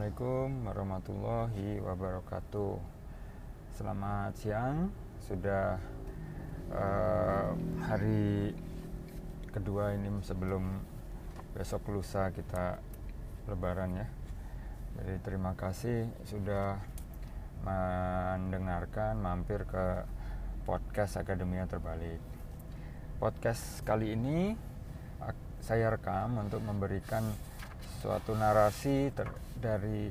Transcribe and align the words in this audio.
Assalamualaikum 0.00 0.64
warahmatullahi 0.64 1.76
wabarakatuh. 1.84 2.72
Selamat 3.76 4.32
siang. 4.32 4.88
Sudah 5.20 5.76
uh, 6.72 7.52
hari 7.84 8.56
kedua 9.52 9.92
ini 9.92 10.08
sebelum 10.24 10.80
besok 11.52 11.92
lusa 11.92 12.32
kita 12.32 12.80
Lebaran 13.44 14.00
ya. 14.00 14.08
Jadi 14.96 15.20
terima 15.20 15.52
kasih 15.52 16.08
sudah 16.24 16.80
mendengarkan 17.60 19.20
mampir 19.20 19.68
ke 19.68 20.08
podcast 20.64 21.20
Akademia 21.20 21.68
Terbalik. 21.68 22.24
Podcast 23.20 23.84
kali 23.84 24.16
ini 24.16 24.56
saya 25.60 25.92
rekam 25.92 26.40
untuk 26.40 26.64
memberikan 26.64 27.49
suatu 28.00 28.32
narasi 28.32 29.12
dari 29.60 30.08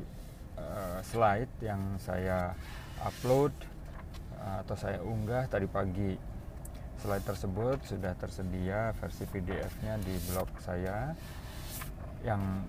uh, 0.62 1.02
slide 1.02 1.50
yang 1.66 1.98
saya 1.98 2.54
upload 3.02 3.50
uh, 4.38 4.62
atau 4.62 4.78
saya 4.78 5.02
unggah 5.02 5.50
tadi 5.50 5.66
pagi. 5.66 6.14
Slide 7.02 7.26
tersebut 7.26 7.80
sudah 7.88 8.14
tersedia 8.14 8.94
versi 9.00 9.24
PDF-nya 9.26 9.98
di 10.04 10.20
blog 10.30 10.52
saya 10.62 11.16
yang 12.22 12.68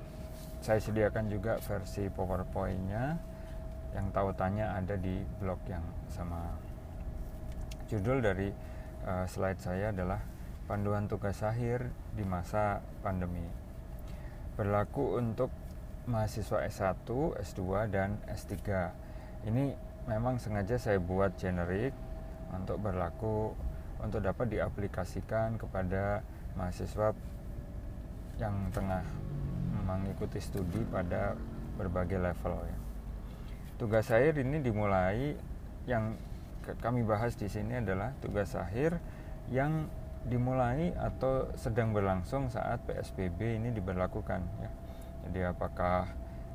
saya 0.63 0.79
sediakan 0.79 1.27
juga 1.27 1.59
versi 1.59 2.07
PowerPoint-nya 2.09 3.19
yang 3.91 4.07
tautannya 4.15 4.71
ada 4.71 4.95
di 4.95 5.19
blog 5.43 5.59
yang 5.67 5.83
sama. 6.09 6.47
Judul 7.91 8.23
dari 8.23 8.49
uh, 9.05 9.27
slide 9.27 9.61
saya 9.61 9.91
adalah 9.91 10.23
panduan 10.71 11.11
tugas 11.11 11.43
akhir 11.43 11.91
di 12.15 12.23
masa 12.23 12.79
pandemi 13.03 13.70
berlaku 14.55 15.19
untuk 15.19 15.51
mahasiswa 16.09 16.67
S1, 16.67 17.07
S2, 17.39 17.63
dan 17.93 18.19
S3. 18.27 18.57
Ini 19.47 19.75
memang 20.09 20.41
sengaja 20.41 20.77
saya 20.81 20.99
buat 20.99 21.37
generik 21.37 21.95
untuk 22.51 22.83
berlaku 22.83 23.55
untuk 24.01 24.25
dapat 24.25 24.49
diaplikasikan 24.49 25.61
kepada 25.61 26.25
mahasiswa 26.57 27.13
yang 28.41 28.57
tengah 28.73 29.05
mengikuti 29.85 30.41
studi 30.41 30.81
pada 30.89 31.37
berbagai 31.77 32.17
level 32.21 32.55
ya. 32.65 32.79
Tugas 33.77 34.09
akhir 34.13 34.41
ini 34.41 34.61
dimulai 34.61 35.37
yang 35.89 36.17
kami 36.81 37.03
bahas 37.03 37.35
di 37.37 37.49
sini 37.49 37.81
adalah 37.81 38.13
tugas 38.21 38.53
akhir 38.53 39.01
yang 39.49 39.89
dimulai 40.29 40.93
atau 41.01 41.49
sedang 41.57 41.97
berlangsung 41.97 42.53
saat 42.53 42.85
PSBB 42.85 43.57
ini 43.57 43.73
diberlakukan 43.73 44.41
ya. 44.61 44.71
Jadi 45.29 45.41
apakah 45.49 46.09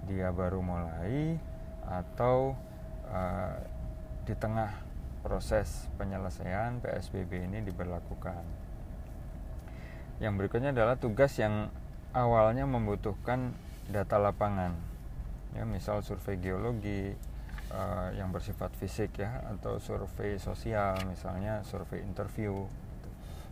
dia 0.05 0.29
baru 0.29 0.61
mulai 0.61 1.37
atau 1.85 2.53
uh, 3.09 3.57
di 4.25 4.33
tengah 4.37 4.69
proses 5.25 5.89
penyelesaian 5.97 6.77
PSBB 6.81 7.49
ini 7.49 7.65
diberlakukan. 7.65 8.45
Yang 10.21 10.33
berikutnya 10.37 10.69
adalah 10.73 10.95
tugas 11.01 11.33
yang 11.41 11.73
awalnya 12.13 12.69
membutuhkan 12.69 13.57
data 13.89 14.21
lapangan. 14.21 14.77
Ya, 15.57 15.65
misal 15.65 16.05
survei 16.05 16.37
geologi 16.37 17.17
uh, 17.73 18.09
yang 18.13 18.29
bersifat 18.29 18.75
fisik 18.77 19.17
ya 19.17 19.41
atau 19.55 19.79
survei 19.79 20.37
sosial 20.37 20.99
misalnya 21.07 21.63
survei 21.63 22.03
interview 22.03 22.67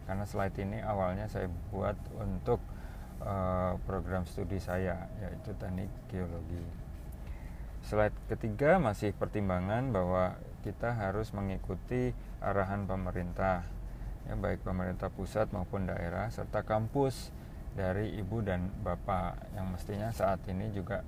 karena 0.04 0.28
slide 0.28 0.58
ini 0.60 0.84
awalnya 0.84 1.32
saya 1.32 1.48
buat 1.72 1.96
untuk 2.20 2.60
uh, 3.24 3.80
program 3.88 4.28
studi 4.28 4.60
saya 4.60 5.08
yaitu 5.24 5.56
teknik 5.56 5.90
geologi. 6.12 6.64
Slide 7.84 8.16
ketiga 8.32 8.80
masih 8.80 9.12
pertimbangan 9.16 9.92
bahwa 9.92 10.40
kita 10.64 10.96
harus 10.96 11.36
mengikuti 11.36 12.16
arahan 12.40 12.88
pemerintah, 12.88 13.68
ya 14.24 14.40
baik 14.40 14.64
pemerintah 14.64 15.12
pusat 15.12 15.52
maupun 15.52 15.92
daerah 15.92 16.32
serta 16.32 16.64
kampus 16.64 17.36
dari 17.76 18.16
ibu 18.16 18.40
dan 18.40 18.72
bapak. 18.84 19.52
Yang 19.56 19.68
mestinya 19.76 20.10
saat 20.16 20.40
ini 20.48 20.72
juga 20.72 21.04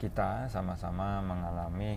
kita 0.00 0.48
sama-sama 0.52 1.24
mengalami 1.24 1.96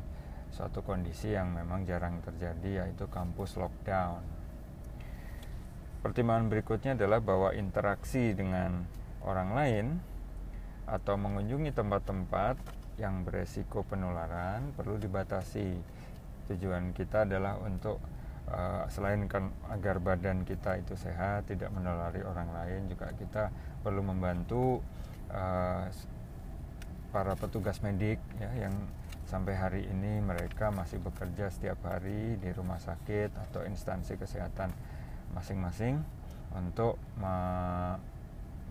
suatu 0.52 0.84
kondisi 0.84 1.36
yang 1.36 1.52
memang 1.52 1.84
jarang 1.84 2.24
terjadi 2.24 2.88
yaitu 2.88 3.08
kampus 3.12 3.60
lockdown 3.60 4.37
Pertimbangan 6.08 6.48
berikutnya 6.48 6.96
adalah 6.96 7.20
bahwa 7.20 7.52
interaksi 7.52 8.32
dengan 8.32 8.88
orang 9.28 9.50
lain 9.52 9.86
atau 10.88 11.20
mengunjungi 11.20 11.76
tempat-tempat 11.76 12.56
yang 12.96 13.28
beresiko 13.28 13.84
penularan 13.84 14.72
perlu 14.72 14.96
dibatasi. 14.96 15.76
Tujuan 16.48 16.96
kita 16.96 17.28
adalah 17.28 17.60
untuk 17.60 18.00
uh, 18.48 18.88
selain 18.88 19.28
kan 19.28 19.52
agar 19.68 20.00
badan 20.00 20.48
kita 20.48 20.80
itu 20.80 20.96
sehat, 20.96 21.52
tidak 21.52 21.76
menulari 21.76 22.24
orang 22.24 22.56
lain, 22.56 22.88
juga 22.88 23.12
kita 23.12 23.52
perlu 23.84 24.00
membantu 24.00 24.80
uh, 25.28 25.92
para 27.12 27.36
petugas 27.36 27.84
medik 27.84 28.24
ya 28.40 28.48
yang 28.56 28.72
sampai 29.28 29.60
hari 29.60 29.84
ini 29.92 30.24
mereka 30.24 30.72
masih 30.72 31.04
bekerja 31.04 31.52
setiap 31.52 31.84
hari 31.84 32.40
di 32.40 32.48
rumah 32.56 32.80
sakit 32.80 33.36
atau 33.52 33.68
instansi 33.68 34.16
kesehatan 34.16 34.72
masing-masing 35.38 36.02
untuk 36.58 36.98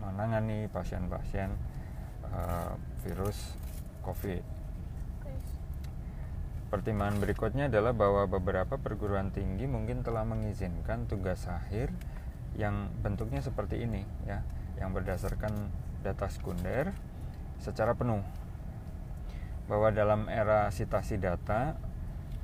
menangani 0.03 0.67
pasien-pasien 0.67 1.55
uh, 2.27 2.75
virus 3.07 3.55
COVID. 4.03 4.43
Pertimbangan 6.67 7.23
berikutnya 7.23 7.71
adalah 7.71 7.95
bahwa 7.95 8.27
beberapa 8.27 8.75
perguruan 8.75 9.31
tinggi 9.31 9.63
mungkin 9.71 10.03
telah 10.03 10.27
mengizinkan 10.27 11.07
tugas 11.07 11.47
akhir 11.47 11.95
yang 12.59 12.91
bentuknya 12.99 13.39
seperti 13.39 13.87
ini 13.87 14.03
ya, 14.27 14.43
yang 14.75 14.91
berdasarkan 14.91 15.71
data 16.03 16.27
sekunder 16.27 16.91
secara 17.63 17.95
penuh. 17.95 18.19
Bahwa 19.71 19.95
dalam 19.95 20.27
era 20.27 20.67
citasi 20.67 21.15
data 21.15 21.79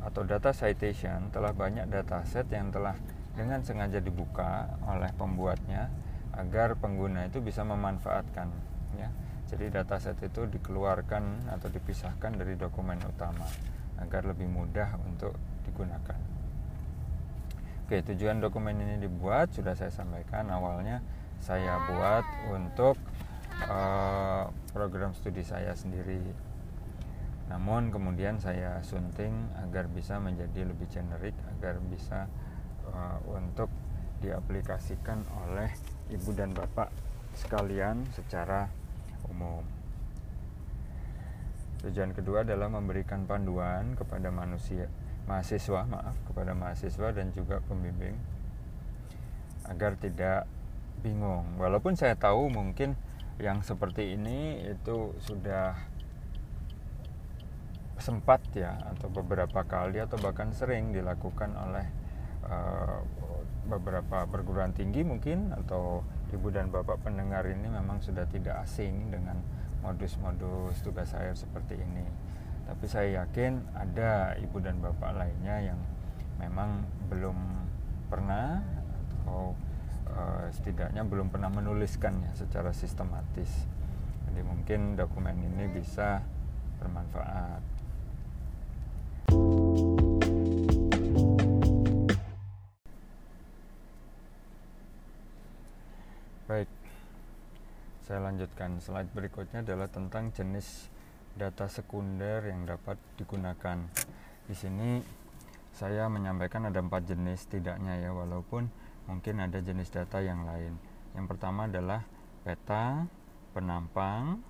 atau 0.03 0.23
data 0.23 0.55
citation 0.55 1.27
telah 1.31 1.51
banyak 1.51 1.91
dataset 1.91 2.47
yang 2.47 2.71
telah 2.71 2.95
dengan 3.33 3.65
sengaja 3.65 3.97
dibuka 3.97 4.77
oleh 4.85 5.09
pembuatnya 5.17 5.89
agar 6.33 6.77
pengguna 6.77 7.29
itu 7.29 7.41
bisa 7.41 7.65
memanfaatkan 7.65 8.49
ya. 8.97 9.09
Jadi 9.49 9.69
dataset 9.69 10.17
itu 10.23 10.49
dikeluarkan 10.49 11.51
atau 11.53 11.69
dipisahkan 11.69 12.33
dari 12.33 12.57
dokumen 12.57 12.97
utama 13.05 13.45
agar 14.01 14.25
lebih 14.25 14.49
mudah 14.49 14.97
untuk 15.05 15.37
digunakan. 15.67 16.17
Oke, 17.85 18.01
tujuan 18.01 18.41
dokumen 18.41 18.73
ini 18.79 18.95
dibuat 18.97 19.53
sudah 19.53 19.77
saya 19.77 19.93
sampaikan 19.93 20.49
awalnya 20.49 21.03
saya 21.43 21.75
buat 21.85 22.25
untuk 22.55 22.95
uh, 23.67 24.49
program 24.71 25.13
studi 25.13 25.45
saya 25.45 25.75
sendiri. 25.77 26.23
Namun 27.51 27.91
kemudian 27.91 28.39
saya 28.39 28.79
sunting 28.81 29.35
agar 29.61 29.91
bisa 29.91 30.17
menjadi 30.17 30.65
lebih 30.65 30.87
generik 30.89 31.35
agar 31.53 31.77
bisa 31.83 32.25
uh, 32.89 33.19
untuk 33.31 33.71
diaplikasikan 34.23 35.23
oleh 35.43 35.71
ibu 36.11 36.31
dan 36.31 36.55
bapak 36.55 36.89
sekalian 37.35 38.07
secara 38.15 38.71
umum. 39.27 39.63
Tujuan 41.83 42.15
kedua 42.15 42.47
adalah 42.47 42.71
memberikan 42.71 43.27
panduan 43.27 43.99
kepada 43.99 44.31
manusia, 44.31 44.87
mahasiswa, 45.27 45.83
maaf, 45.83 46.15
kepada 46.31 46.55
mahasiswa 46.55 47.11
dan 47.11 47.35
juga 47.35 47.59
pembimbing 47.67 48.15
agar 49.67 49.99
tidak 49.99 50.47
bingung. 51.03 51.59
Walaupun 51.59 51.99
saya 51.99 52.15
tahu 52.15 52.47
mungkin 52.47 52.95
yang 53.41 53.59
seperti 53.59 54.15
ini 54.15 54.63
itu 54.63 55.11
sudah 55.19 55.75
sempat 57.99 58.43
ya 58.55 58.75
atau 58.95 59.07
beberapa 59.11 59.63
kali 59.63 59.99
atau 59.99 60.19
bahkan 60.19 60.51
sering 60.51 60.91
dilakukan 60.91 61.55
oleh 61.55 61.87
Eh, 62.43 62.99
beberapa 63.63 64.27
perguruan 64.27 64.75
tinggi 64.75 65.07
mungkin 65.07 65.55
atau 65.55 66.03
ibu 66.35 66.51
dan 66.51 66.67
bapak 66.67 66.99
pendengar 66.99 67.47
ini 67.47 67.71
memang 67.71 68.03
sudah 68.03 68.27
tidak 68.27 68.59
asing 68.67 69.07
dengan 69.07 69.39
modus-modus 69.79 70.83
tugas 70.83 71.15
air 71.15 71.31
seperti 71.31 71.79
ini. 71.79 72.03
Tapi 72.67 72.85
saya 72.91 73.23
yakin 73.23 73.63
ada 73.71 74.35
ibu 74.35 74.59
dan 74.59 74.83
bapak 74.83 75.15
lainnya 75.15 75.73
yang 75.73 75.79
memang 76.43 76.83
belum 77.07 77.35
pernah 78.11 78.59
atau 79.23 79.55
uh, 80.11 80.51
setidaknya 80.51 81.07
belum 81.07 81.31
pernah 81.31 81.47
menuliskannya 81.47 82.35
secara 82.35 82.75
sistematis. 82.75 83.63
Jadi 84.27 84.43
mungkin 84.43 84.99
dokumen 84.99 85.39
ini 85.39 85.71
bisa 85.71 86.19
bermanfaat. 86.83 87.72
Baik, 96.43 96.67
saya 98.03 98.19
lanjutkan. 98.19 98.75
Slide 98.83 99.15
berikutnya 99.15 99.63
adalah 99.63 99.87
tentang 99.87 100.27
jenis 100.35 100.91
data 101.39 101.71
sekunder 101.71 102.43
yang 102.43 102.67
dapat 102.67 102.99
digunakan. 103.15 103.79
Di 104.43 104.51
sini 104.51 104.99
saya 105.71 106.11
menyampaikan 106.11 106.67
ada 106.67 106.83
empat 106.83 107.07
jenis 107.07 107.47
tidaknya 107.47 107.95
ya, 107.95 108.11
walaupun 108.11 108.67
mungkin 109.07 109.39
ada 109.39 109.63
jenis 109.63 109.87
data 109.87 110.19
yang 110.19 110.43
lain. 110.43 110.75
Yang 111.15 111.31
pertama 111.31 111.71
adalah 111.71 112.03
peta, 112.43 113.07
penampang, 113.55 114.43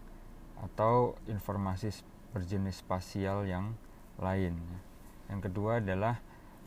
atau 0.66 1.14
informasi 1.30 1.94
berjenis 2.34 2.82
spasial 2.82 3.46
yang 3.46 3.78
lain. 4.18 4.58
Yang 5.30 5.46
kedua 5.46 5.78
adalah 5.78 6.18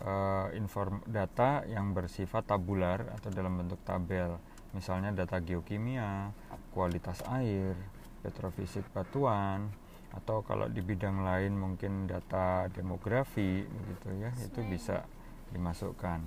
uh, 0.06 0.55
inform 0.55 1.02
data 1.02 1.67
yang 1.67 1.90
bersifat 1.99 2.46
tabular 2.46 3.11
atau 3.11 3.26
dalam 3.34 3.58
bentuk 3.58 3.82
tabel, 3.82 4.38
misalnya 4.72 5.14
data 5.14 5.38
geokimia, 5.38 6.32
kualitas 6.72 7.22
air, 7.30 7.76
petrofisik 8.24 8.86
batuan, 8.90 9.70
atau 10.16 10.40
kalau 10.40 10.66
di 10.72 10.80
bidang 10.80 11.20
lain 11.20 11.52
mungkin 11.52 12.08
data 12.08 12.72
demografi 12.72 13.62
gitu 13.68 14.08
ya 14.16 14.32
itu 14.40 14.60
bisa 14.64 15.04
dimasukkan. 15.52 16.24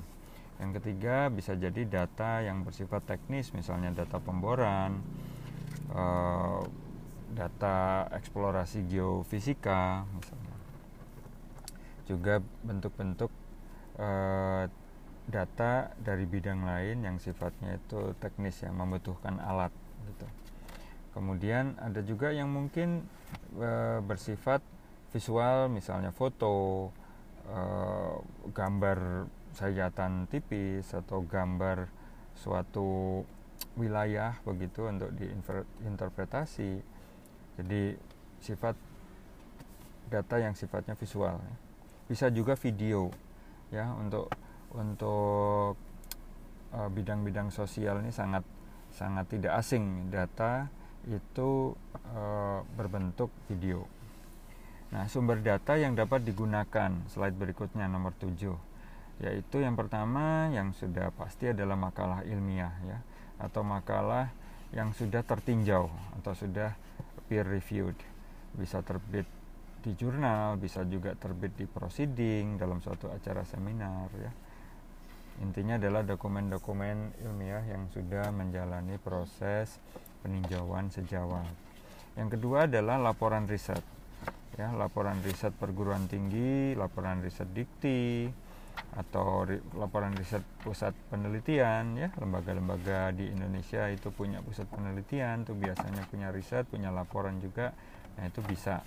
Yang 0.61 0.71
ketiga 0.81 1.31
bisa 1.33 1.55
jadi 1.57 1.87
data 1.87 2.45
yang 2.45 2.61
bersifat 2.61 3.07
teknis 3.07 3.49
misalnya 3.55 3.95
data 3.95 4.21
pemboran 4.21 5.01
uh, 5.95 6.61
data 7.33 8.05
eksplorasi 8.13 8.85
geofisika 8.85 10.05
misalnya. 10.13 10.55
Juga 12.05 12.41
bentuk-bentuk 12.65 13.31
uh, 13.97 14.65
data 15.29 15.93
dari 16.01 16.25
bidang 16.25 16.65
lain 16.65 17.05
yang 17.05 17.17
sifatnya 17.21 17.77
itu 17.77 18.17
teknis 18.17 18.65
yang 18.65 18.75
membutuhkan 18.75 19.37
alat 19.37 19.69
gitu. 20.09 20.27
Kemudian 21.13 21.77
ada 21.77 22.01
juga 22.01 22.33
yang 22.33 22.49
mungkin 22.49 23.05
e, 23.55 24.01
bersifat 24.01 24.65
visual 25.13 25.69
misalnya 25.69 26.09
foto 26.09 26.89
e, 27.45 27.59
gambar 28.49 29.29
sayatan 29.53 30.25
tipis 30.29 30.89
atau 30.93 31.21
gambar 31.25 31.89
suatu 32.33 33.21
wilayah 33.77 34.37
begitu 34.45 34.89
untuk 34.89 35.13
diinterpretasi. 35.13 36.81
Jadi 37.59 37.93
sifat 38.41 38.75
data 40.09 40.35
yang 40.41 40.57
sifatnya 40.57 40.97
visual. 40.97 41.37
Bisa 42.09 42.33
juga 42.33 42.57
video 42.57 43.13
ya 43.69 43.93
untuk 43.93 44.31
untuk 44.77 45.77
eh, 46.73 46.89
bidang-bidang 46.89 47.49
uh, 47.49 47.55
sosial 47.55 48.05
ini 48.05 48.13
sangat 48.13 48.45
sangat 48.93 49.29
tidak 49.29 49.53
asing 49.61 50.09
data 50.09 50.69
itu 51.07 51.73
e, 51.95 52.23
berbentuk 52.75 53.31
video. 53.47 53.85
Nah, 54.89 55.05
sumber 55.05 55.39
data 55.39 55.77
yang 55.77 55.93
dapat 55.93 56.25
digunakan 56.25 56.91
slide 57.07 57.37
berikutnya 57.37 57.85
nomor 57.85 58.17
7 58.17 58.67
yaitu 59.19 59.59
yang 59.59 59.75
pertama 59.75 60.47
yang 60.47 60.71
sudah 60.71 61.11
pasti 61.11 61.51
adalah 61.51 61.75
makalah 61.75 62.23
ilmiah 62.23 62.71
ya 62.87 63.03
atau 63.35 63.67
makalah 63.67 64.31
yang 64.71 64.95
sudah 64.95 65.27
tertinjau 65.27 65.91
atau 66.19 66.33
sudah 66.33 66.71
peer 67.27 67.43
reviewed. 67.43 67.99
Bisa 68.55 68.79
terbit 68.79 69.27
di 69.83 69.91
jurnal, 69.95 70.55
bisa 70.55 70.87
juga 70.87 71.19
terbit 71.19 71.51
di 71.55 71.67
proceeding 71.67 72.55
dalam 72.55 72.79
suatu 72.79 73.11
acara 73.11 73.43
seminar 73.43 74.07
ya. 74.15 74.31
Intinya 75.39 75.79
adalah 75.79 76.03
dokumen-dokumen 76.03 77.23
ilmiah 77.23 77.63
yang 77.63 77.87
sudah 77.95 78.27
menjalani 78.35 78.99
proses 78.99 79.79
peninjauan 80.19 80.91
sejawat. 80.91 81.47
Yang 82.19 82.35
kedua 82.35 82.67
adalah 82.67 82.99
laporan 82.99 83.47
riset. 83.47 83.79
Ya, 84.59 84.75
laporan 84.75 85.23
riset 85.23 85.55
perguruan 85.55 86.11
tinggi, 86.11 86.75
laporan 86.75 87.23
riset 87.23 87.47
dikti 87.55 88.27
atau 88.99 89.47
ri, 89.47 89.59
laporan 89.79 90.11
riset 90.15 90.43
pusat 90.59 90.91
penelitian 91.07 91.95
ya, 91.95 92.09
lembaga-lembaga 92.19 93.15
di 93.15 93.31
Indonesia 93.31 93.87
itu 93.87 94.11
punya 94.11 94.43
pusat 94.43 94.67
penelitian, 94.67 95.47
itu 95.47 95.55
biasanya 95.55 96.03
punya 96.11 96.27
riset, 96.35 96.67
punya 96.67 96.91
laporan 96.91 97.39
juga. 97.39 97.71
Nah, 98.19 98.27
itu 98.27 98.43
bisa 98.43 98.83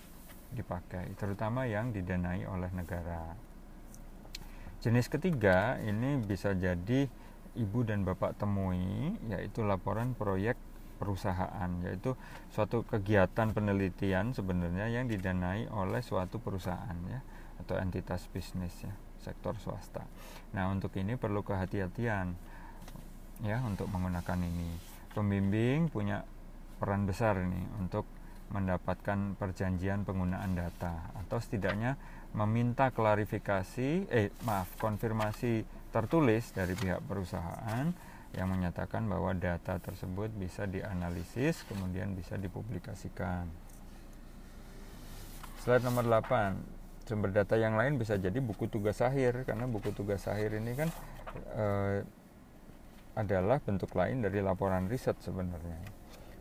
dipakai 0.52 1.16
terutama 1.16 1.64
yang 1.64 1.96
didanai 1.96 2.44
oleh 2.44 2.68
negara. 2.76 3.51
Jenis 4.82 5.06
ketiga 5.06 5.78
ini 5.78 6.18
bisa 6.18 6.58
jadi 6.58 7.06
ibu 7.54 7.86
dan 7.86 8.02
bapak 8.02 8.34
temui 8.34 9.14
yaitu 9.30 9.62
laporan 9.62 10.10
proyek 10.18 10.58
perusahaan 10.98 11.70
yaitu 11.86 12.18
suatu 12.50 12.82
kegiatan 12.90 13.54
penelitian 13.54 14.34
sebenarnya 14.34 14.90
yang 14.90 15.06
didanai 15.06 15.70
oleh 15.70 16.02
suatu 16.02 16.42
perusahaan 16.42 16.98
ya 17.06 17.22
atau 17.62 17.78
entitas 17.78 18.26
bisnis 18.34 18.74
ya 18.82 18.90
sektor 19.22 19.54
swasta. 19.62 20.02
Nah 20.50 20.66
untuk 20.74 20.90
ini 20.98 21.14
perlu 21.14 21.46
kehati-hatian 21.46 22.34
ya 23.46 23.62
untuk 23.62 23.86
menggunakan 23.86 24.38
ini. 24.42 24.66
Pembimbing 25.14 25.94
punya 25.94 26.26
peran 26.82 27.06
besar 27.06 27.38
ini 27.38 27.70
untuk 27.78 28.02
mendapatkan 28.50 29.38
perjanjian 29.38 30.02
penggunaan 30.02 30.58
data 30.58 31.14
atau 31.22 31.38
setidaknya 31.38 31.94
meminta 32.32 32.88
klarifikasi 32.88 34.08
eh 34.08 34.32
maaf 34.48 34.72
konfirmasi 34.80 35.68
tertulis 35.92 36.56
dari 36.56 36.72
pihak 36.72 37.04
perusahaan 37.04 37.92
yang 38.32 38.48
menyatakan 38.48 39.04
bahwa 39.04 39.36
data 39.36 39.76
tersebut 39.76 40.32
bisa 40.32 40.64
dianalisis 40.64 41.68
kemudian 41.68 42.16
bisa 42.16 42.40
dipublikasikan. 42.40 43.44
Slide 45.60 45.84
nomor 45.84 46.08
8. 46.08 47.04
Sumber 47.04 47.28
data 47.34 47.60
yang 47.60 47.76
lain 47.76 48.00
bisa 48.00 48.16
jadi 48.16 48.40
buku 48.40 48.72
tugas 48.72 49.04
akhir 49.04 49.44
karena 49.44 49.68
buku 49.68 49.92
tugas 49.92 50.24
akhir 50.24 50.56
ini 50.56 50.72
kan 50.72 50.88
eh, 51.52 52.00
adalah 53.12 53.60
bentuk 53.60 53.92
lain 53.92 54.24
dari 54.24 54.40
laporan 54.40 54.88
riset 54.88 55.20
sebenarnya. 55.20 55.76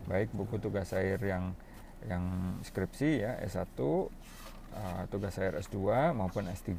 Baik 0.07 0.31
buku 0.31 0.63
tugas 0.63 0.95
akhir 0.95 1.19
yang 1.27 1.51
yang 2.07 2.23
skripsi 2.65 3.21
ya 3.21 3.37
S1, 3.45 3.77
uh, 4.75 5.03
tugas 5.11 5.35
akhir 5.37 5.61
S2 5.63 6.15
maupun 6.15 6.47
S3 6.47 6.71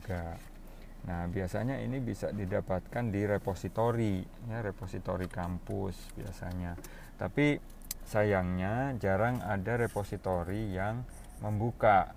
Nah, 1.03 1.27
biasanya 1.27 1.83
ini 1.83 1.99
bisa 1.99 2.31
didapatkan 2.31 3.11
di 3.11 3.27
repositori, 3.27 4.23
ya, 4.47 4.63
repositori 4.63 5.27
kampus 5.27 6.15
biasanya. 6.15 6.79
Tapi 7.19 7.59
sayangnya 8.07 8.95
jarang 9.03 9.43
ada 9.43 9.79
repositori 9.79 10.71
yang 10.75 11.03
membuka 11.43 12.15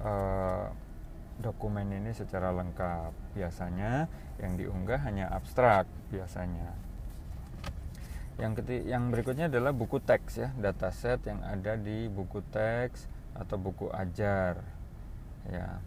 eh, 0.00 0.66
dokumen 1.36 1.92
ini 1.92 2.16
secara 2.16 2.48
lengkap. 2.56 3.36
Biasanya 3.36 4.08
yang 4.40 4.56
diunggah 4.56 5.04
hanya 5.04 5.28
abstrak 5.28 5.84
biasanya. 6.08 6.72
Yang 8.40 8.64
ketiga, 8.64 8.98
yang 8.98 9.12
berikutnya 9.12 9.46
adalah 9.52 9.70
buku 9.70 10.00
teks 10.00 10.42
ya, 10.42 10.48
dataset 10.58 11.22
yang 11.28 11.44
ada 11.44 11.76
di 11.78 12.08
buku 12.08 12.40
teks 12.50 13.06
atau 13.36 13.60
buku 13.60 13.92
ajar. 13.94 14.73
Ya 15.50 15.80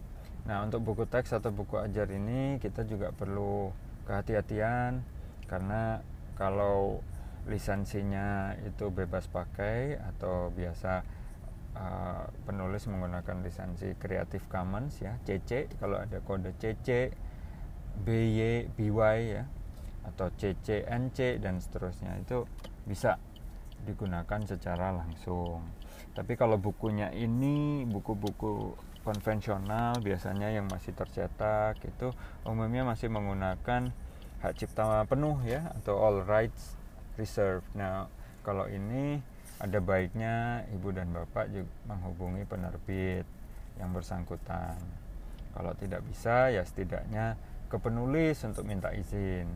Nah, 0.48 0.64
untuk 0.64 0.80
buku 0.80 1.04
teks 1.12 1.36
atau 1.36 1.52
buku 1.52 1.76
ajar 1.76 2.08
ini 2.08 2.56
kita 2.64 2.88
juga 2.88 3.12
perlu 3.12 3.76
kehati-hatian 4.08 5.04
karena 5.52 6.00
kalau 6.40 7.04
lisensinya 7.52 8.56
itu 8.64 8.88
bebas 8.88 9.28
pakai 9.28 10.00
atau 10.00 10.48
biasa 10.56 11.04
uh, 11.76 12.32
penulis 12.48 12.88
menggunakan 12.88 13.44
lisensi 13.44 13.92
Creative 14.00 14.48
Commons 14.48 15.04
ya, 15.04 15.20
CC 15.28 15.68
kalau 15.84 16.00
ada 16.00 16.24
kode 16.24 16.56
CC, 16.56 17.12
BY, 18.08 18.72
BY 18.72 19.20
ya 19.28 19.44
atau 20.08 20.32
CC, 20.32 20.88
NC 20.88 21.44
dan 21.44 21.60
seterusnya 21.60 22.16
itu 22.24 22.48
bisa 22.88 23.20
digunakan 23.84 24.40
secara 24.48 24.96
langsung. 24.96 25.60
Tapi 26.16 26.40
kalau 26.40 26.56
bukunya 26.56 27.12
ini 27.12 27.84
buku-buku 27.84 28.87
konvensional 29.08 30.04
biasanya 30.04 30.52
yang 30.52 30.68
masih 30.68 30.92
tercetak 30.92 31.80
itu 31.88 32.12
umumnya 32.44 32.84
masih 32.84 33.08
menggunakan 33.08 33.96
hak 34.44 34.54
cipta 34.60 35.08
penuh 35.08 35.40
ya 35.48 35.72
atau 35.80 35.96
all 35.96 36.28
rights 36.28 36.76
reserved. 37.16 37.64
Nah, 37.72 38.12
kalau 38.44 38.68
ini 38.68 39.24
ada 39.64 39.80
baiknya 39.80 40.68
ibu 40.76 40.92
dan 40.92 41.16
bapak 41.16 41.50
juga 41.50 41.72
menghubungi 41.88 42.44
penerbit 42.44 43.26
yang 43.80 43.96
bersangkutan. 43.96 44.78
Kalau 45.56 45.74
tidak 45.80 46.06
bisa 46.06 46.54
ya 46.54 46.62
setidaknya 46.62 47.40
ke 47.72 47.80
penulis 47.82 48.38
untuk 48.46 48.68
minta 48.68 48.94
izin. 48.94 49.50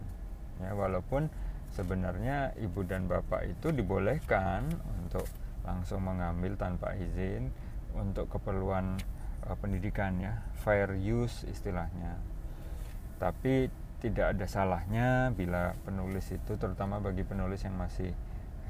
Ya, 0.63 0.73
walaupun 0.73 1.29
sebenarnya 1.77 2.57
ibu 2.57 2.81
dan 2.87 3.05
bapak 3.05 3.51
itu 3.51 3.69
dibolehkan 3.69 4.65
untuk 4.97 5.29
langsung 5.61 6.01
mengambil 6.01 6.57
tanpa 6.57 6.97
izin 6.97 7.53
untuk 7.93 8.25
keperluan 8.33 8.97
pendidikan 9.57 10.19
ya 10.21 10.43
fair 10.61 10.95
use 10.99 11.47
istilahnya 11.49 12.19
tapi 13.17 13.69
tidak 14.01 14.33
ada 14.33 14.45
salahnya 14.49 15.29
bila 15.35 15.77
penulis 15.85 16.29
itu 16.33 16.57
terutama 16.57 16.97
bagi 16.97 17.21
penulis 17.21 17.61
yang 17.61 17.77
masih 17.77 18.11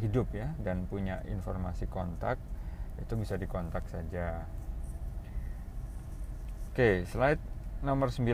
hidup 0.03 0.27
ya 0.35 0.51
dan 0.59 0.89
punya 0.89 1.23
informasi 1.29 1.87
kontak 1.87 2.35
itu 2.99 3.13
bisa 3.15 3.39
dikontak 3.39 3.87
saja 3.87 4.43
Oke, 6.71 7.03
slide 7.03 7.43
nomor 7.83 8.15
9 8.15 8.31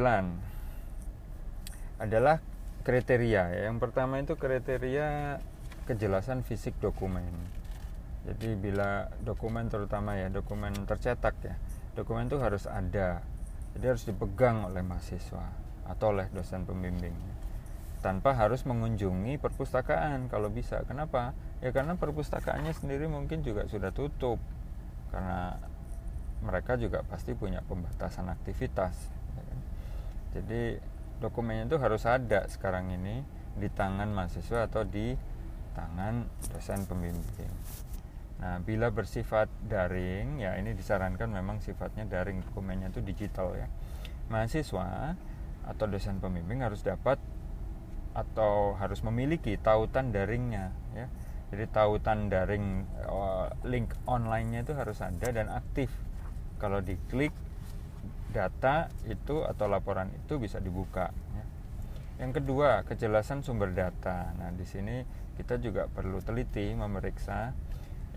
adalah 1.97 2.37
kriteria 2.85 3.49
ya. 3.49 3.61
Yang 3.65 3.81
pertama 3.81 4.21
itu 4.21 4.37
kriteria 4.37 5.41
kejelasan 5.89 6.45
fisik 6.45 6.77
dokumen. 6.77 7.25
Jadi 8.29 8.53
bila 8.53 9.09
dokumen 9.25 9.73
terutama 9.73 10.21
ya, 10.21 10.29
dokumen 10.29 10.85
tercetak 10.85 11.33
ya. 11.41 11.57
Dokumen 11.97 12.29
itu 12.29 12.37
harus 12.37 12.69
ada. 12.69 13.25
Jadi 13.73 13.85
harus 13.89 14.05
dipegang 14.05 14.69
oleh 14.69 14.85
mahasiswa 14.85 15.49
atau 15.89 16.13
oleh 16.13 16.29
dosen 16.29 16.61
pembimbing. 16.61 17.17
Tanpa 18.05 18.37
harus 18.37 18.61
mengunjungi 18.69 19.41
perpustakaan 19.41 20.29
kalau 20.29 20.53
bisa. 20.53 20.85
Kenapa? 20.85 21.33
Ya 21.57 21.73
karena 21.73 21.97
perpustakaannya 21.97 22.69
sendiri 22.77 23.09
mungkin 23.09 23.41
juga 23.41 23.65
sudah 23.65 23.89
tutup. 23.89 24.37
Karena 25.09 25.57
mereka 26.45 26.77
juga 26.77 27.01
pasti 27.01 27.33
punya 27.33 27.65
pembatasan 27.65 28.29
aktivitas. 28.29 28.93
ya 29.33 29.41
kan? 29.41 29.59
Jadi 30.37 30.61
dokumennya 31.17 31.65
itu 31.65 31.81
harus 31.81 32.05
ada 32.05 32.45
sekarang 32.45 32.93
ini 32.93 33.25
di 33.57 33.73
tangan 33.73 34.13
mahasiswa 34.13 34.69
atau 34.69 34.85
di 34.85 35.17
tangan 35.73 36.29
dosen 36.53 36.85
pembimbing. 36.85 37.49
Nah, 38.37 38.61
bila 38.61 38.93
bersifat 38.93 39.49
daring, 39.65 40.45
ya 40.45 40.53
ini 40.61 40.77
disarankan 40.77 41.33
memang 41.33 41.57
sifatnya 41.57 42.05
daring 42.05 42.45
dokumennya 42.45 42.93
itu 42.93 43.01
digital 43.01 43.57
ya. 43.57 43.67
Mahasiswa 44.29 45.17
atau 45.67 45.85
dosen 45.89 46.21
pembimbing 46.21 46.61
harus 46.61 46.85
dapat 46.85 47.17
atau 48.17 48.73
harus 48.77 49.01
memiliki 49.05 49.57
tautan 49.61 50.09
daringnya 50.09 50.73
ya. 50.93 51.07
Jadi 51.47 51.65
tautan 51.71 52.27
daring 52.27 52.85
eh, 53.07 53.47
link 53.65 53.93
online-nya 54.05 54.67
itu 54.67 54.73
harus 54.77 54.99
ada 55.01 55.27
dan 55.33 55.47
aktif. 55.49 55.89
Kalau 56.57 56.81
diklik 56.81 57.33
data 58.33 58.91
itu 59.07 59.41
atau 59.45 59.65
laporan 59.65 60.11
itu 60.13 60.37
bisa 60.37 60.59
dibuka. 60.59 61.09
Ya. 61.33 61.45
Yang 62.25 62.43
kedua, 62.43 62.83
kejelasan 62.85 63.41
sumber 63.41 63.71
data. 63.71 64.33
Nah, 64.35 64.51
di 64.53 64.65
sini 64.67 65.05
kita 65.39 65.61
juga 65.61 65.87
perlu 65.87 66.19
teliti 66.19 66.73
memeriksa. 66.73 67.53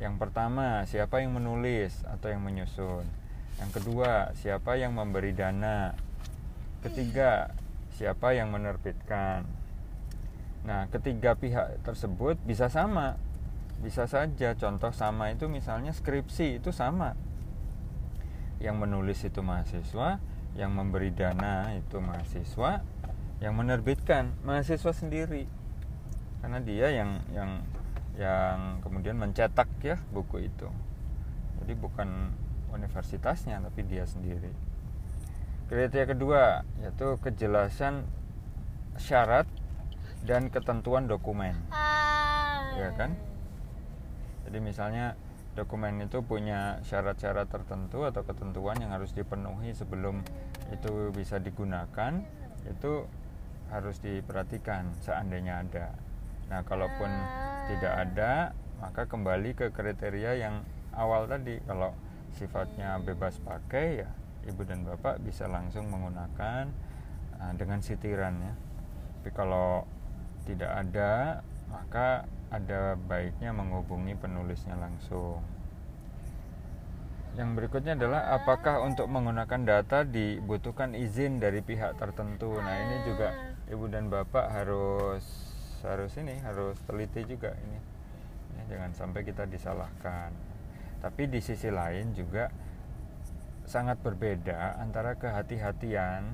Yang 0.01 0.15
pertama, 0.17 0.89
siapa 0.89 1.21
yang 1.21 1.37
menulis 1.37 2.03
atau 2.09 2.33
yang 2.33 2.41
menyusun. 2.41 3.05
Yang 3.61 3.71
kedua, 3.79 4.33
siapa 4.33 4.81
yang 4.81 4.97
memberi 4.97 5.37
dana. 5.37 5.93
Ketiga, 6.81 7.53
siapa 7.93 8.33
yang 8.33 8.49
menerbitkan. 8.49 9.45
Nah, 10.65 10.89
ketiga 10.89 11.37
pihak 11.37 11.85
tersebut 11.85 12.41
bisa 12.49 12.73
sama. 12.73 13.21
Bisa 13.85 14.09
saja 14.09 14.57
contoh 14.57 14.93
sama 14.93 15.33
itu 15.33 15.49
misalnya 15.49 15.93
skripsi 15.93 16.61
itu 16.61 16.73
sama 16.73 17.17
yang 18.61 18.77
menulis 18.77 19.25
itu 19.25 19.41
mahasiswa, 19.41 20.21
yang 20.55 20.71
memberi 20.77 21.11
dana 21.11 21.73
itu 21.73 21.97
mahasiswa, 21.99 22.85
yang 23.41 23.57
menerbitkan 23.57 24.37
mahasiswa 24.45 24.93
sendiri. 24.93 25.49
Karena 26.45 26.61
dia 26.61 26.93
yang 26.93 27.25
yang 27.33 27.65
yang 28.19 28.83
kemudian 28.83 29.19
mencetak 29.19 29.69
ya 29.83 29.97
buku 30.11 30.51
itu. 30.51 30.69
Jadi 31.63 31.73
bukan 31.77 32.35
universitasnya 32.73 33.61
tapi 33.61 33.87
dia 33.87 34.07
sendiri. 34.07 34.51
Kriteria 35.71 36.07
kedua 36.11 36.43
yaitu 36.83 37.19
kejelasan 37.23 38.07
syarat 38.99 39.47
dan 40.27 40.51
ketentuan 40.51 41.07
dokumen. 41.07 41.55
Ya 42.77 42.91
kan? 42.97 43.15
Jadi 44.47 44.59
misalnya 44.59 45.15
dokumen 45.55 46.01
itu 46.03 46.23
punya 46.23 46.79
syarat-syarat 46.87 47.51
tertentu 47.51 48.07
atau 48.07 48.23
ketentuan 48.23 48.79
yang 48.79 48.95
harus 48.95 49.11
dipenuhi 49.13 49.75
sebelum 49.75 50.23
itu 50.71 51.11
bisa 51.11 51.43
digunakan 51.43 52.23
itu 52.67 53.07
harus 53.71 54.03
diperhatikan 54.03 54.91
seandainya 55.03 55.63
ada. 55.63 55.95
Nah, 56.51 56.67
kalaupun 56.67 57.11
tidak 57.69 57.95
ada, 58.09 58.57
maka 58.81 59.05
kembali 59.05 59.53
ke 59.53 59.67
kriteria 59.75 60.41
yang 60.41 60.65
awal 60.97 61.29
tadi. 61.29 61.61
Kalau 61.69 61.93
sifatnya 62.33 62.97
bebas 63.03 63.37
pakai 63.43 64.07
ya, 64.07 64.11
ibu 64.49 64.63
dan 64.65 64.87
bapak 64.87 65.21
bisa 65.21 65.51
langsung 65.51 65.91
menggunakan 65.91 66.71
uh, 67.37 67.53
dengan 67.59 67.85
sitiran 67.85 68.35
ya. 68.41 68.55
Tapi 69.21 69.31
kalau 69.37 69.85
tidak 70.49 70.73
ada, 70.73 71.45
maka 71.69 72.25
ada 72.49 72.97
baiknya 72.97 73.53
menghubungi 73.53 74.17
penulisnya 74.17 74.75
langsung. 74.81 75.45
Yang 77.39 77.51
berikutnya 77.63 77.95
adalah 77.95 78.35
apakah 78.35 78.83
untuk 78.83 79.07
menggunakan 79.07 79.63
data 79.63 80.03
dibutuhkan 80.03 80.99
izin 80.99 81.39
dari 81.39 81.63
pihak 81.63 81.95
tertentu. 81.95 82.59
Nah, 82.59 82.75
ini 82.75 82.97
juga 83.07 83.31
ibu 83.71 83.87
dan 83.87 84.11
bapak 84.11 84.51
harus 84.51 85.50
harus 85.85 86.13
ini 86.21 86.37
harus 86.45 86.77
teliti 86.85 87.25
juga 87.25 87.55
ini. 87.57 87.81
Ya, 88.57 88.77
jangan 88.77 88.91
sampai 88.97 89.25
kita 89.25 89.47
disalahkan. 89.47 90.33
Tapi 91.01 91.29
di 91.31 91.41
sisi 91.41 91.73
lain 91.73 92.13
juga 92.13 92.53
sangat 93.65 94.03
berbeda 94.03 94.83
antara 94.83 95.17
kehati-hatian 95.17 96.27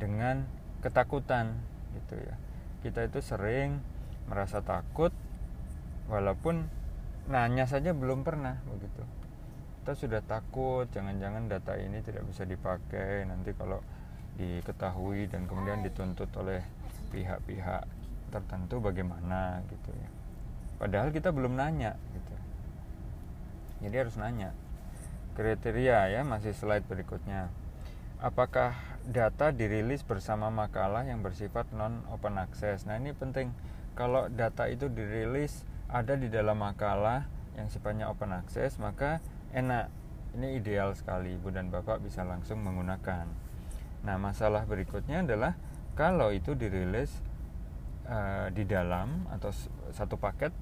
dengan 0.00 0.46
ketakutan 0.80 1.56
gitu 1.98 2.16
ya. 2.16 2.34
Kita 2.80 3.04
itu 3.04 3.20
sering 3.20 3.82
merasa 4.30 4.62
takut 4.62 5.10
walaupun 6.06 6.66
nanya 7.26 7.66
saja 7.66 7.90
belum 7.90 8.22
pernah 8.22 8.62
begitu 8.70 9.02
kita 9.86 9.94
sudah 9.94 10.22
takut 10.26 10.90
jangan-jangan 10.90 11.46
data 11.46 11.78
ini 11.78 12.02
tidak 12.02 12.26
bisa 12.26 12.42
dipakai 12.42 13.22
nanti 13.22 13.54
kalau 13.54 13.78
diketahui 14.34 15.30
dan 15.30 15.46
kemudian 15.46 15.78
dituntut 15.86 16.26
oleh 16.42 16.58
pihak-pihak 17.14 17.86
tertentu 18.36 18.84
bagaimana 18.84 19.64
gitu 19.72 19.88
ya. 19.96 20.10
Padahal 20.76 21.08
kita 21.08 21.32
belum 21.32 21.56
nanya 21.56 21.96
gitu. 22.12 22.34
Jadi 23.80 23.96
harus 23.96 24.20
nanya. 24.20 24.52
Kriteria 25.32 26.12
ya 26.12 26.20
masih 26.24 26.52
slide 26.52 26.84
berikutnya. 26.84 27.48
Apakah 28.20 28.76
data 29.08 29.52
dirilis 29.52 30.04
bersama 30.04 30.52
makalah 30.52 31.04
yang 31.04 31.24
bersifat 31.24 31.68
non 31.72 32.04
open 32.12 32.36
access? 32.36 32.84
Nah 32.84 33.00
ini 33.00 33.16
penting. 33.16 33.52
Kalau 33.96 34.28
data 34.28 34.68
itu 34.68 34.92
dirilis 34.92 35.64
ada 35.88 36.12
di 36.16 36.28
dalam 36.28 36.60
makalah 36.60 37.24
yang 37.56 37.72
sifatnya 37.72 38.12
open 38.12 38.36
access 38.36 38.76
maka 38.76 39.24
enak. 39.56 39.88
Ini 40.36 40.60
ideal 40.60 40.92
sekali. 40.92 41.40
Ibu 41.40 41.48
dan 41.48 41.72
bapak 41.72 42.04
bisa 42.04 42.20
langsung 42.20 42.60
menggunakan. 42.60 43.24
Nah 44.04 44.16
masalah 44.20 44.68
berikutnya 44.68 45.24
adalah 45.24 45.56
kalau 45.96 46.28
itu 46.28 46.52
dirilis 46.52 47.08
uh, 48.06 48.46
di 48.54 48.64
dalam 48.64 49.26
atau 49.30 49.50
satu 49.92 50.16
paket 50.16 50.54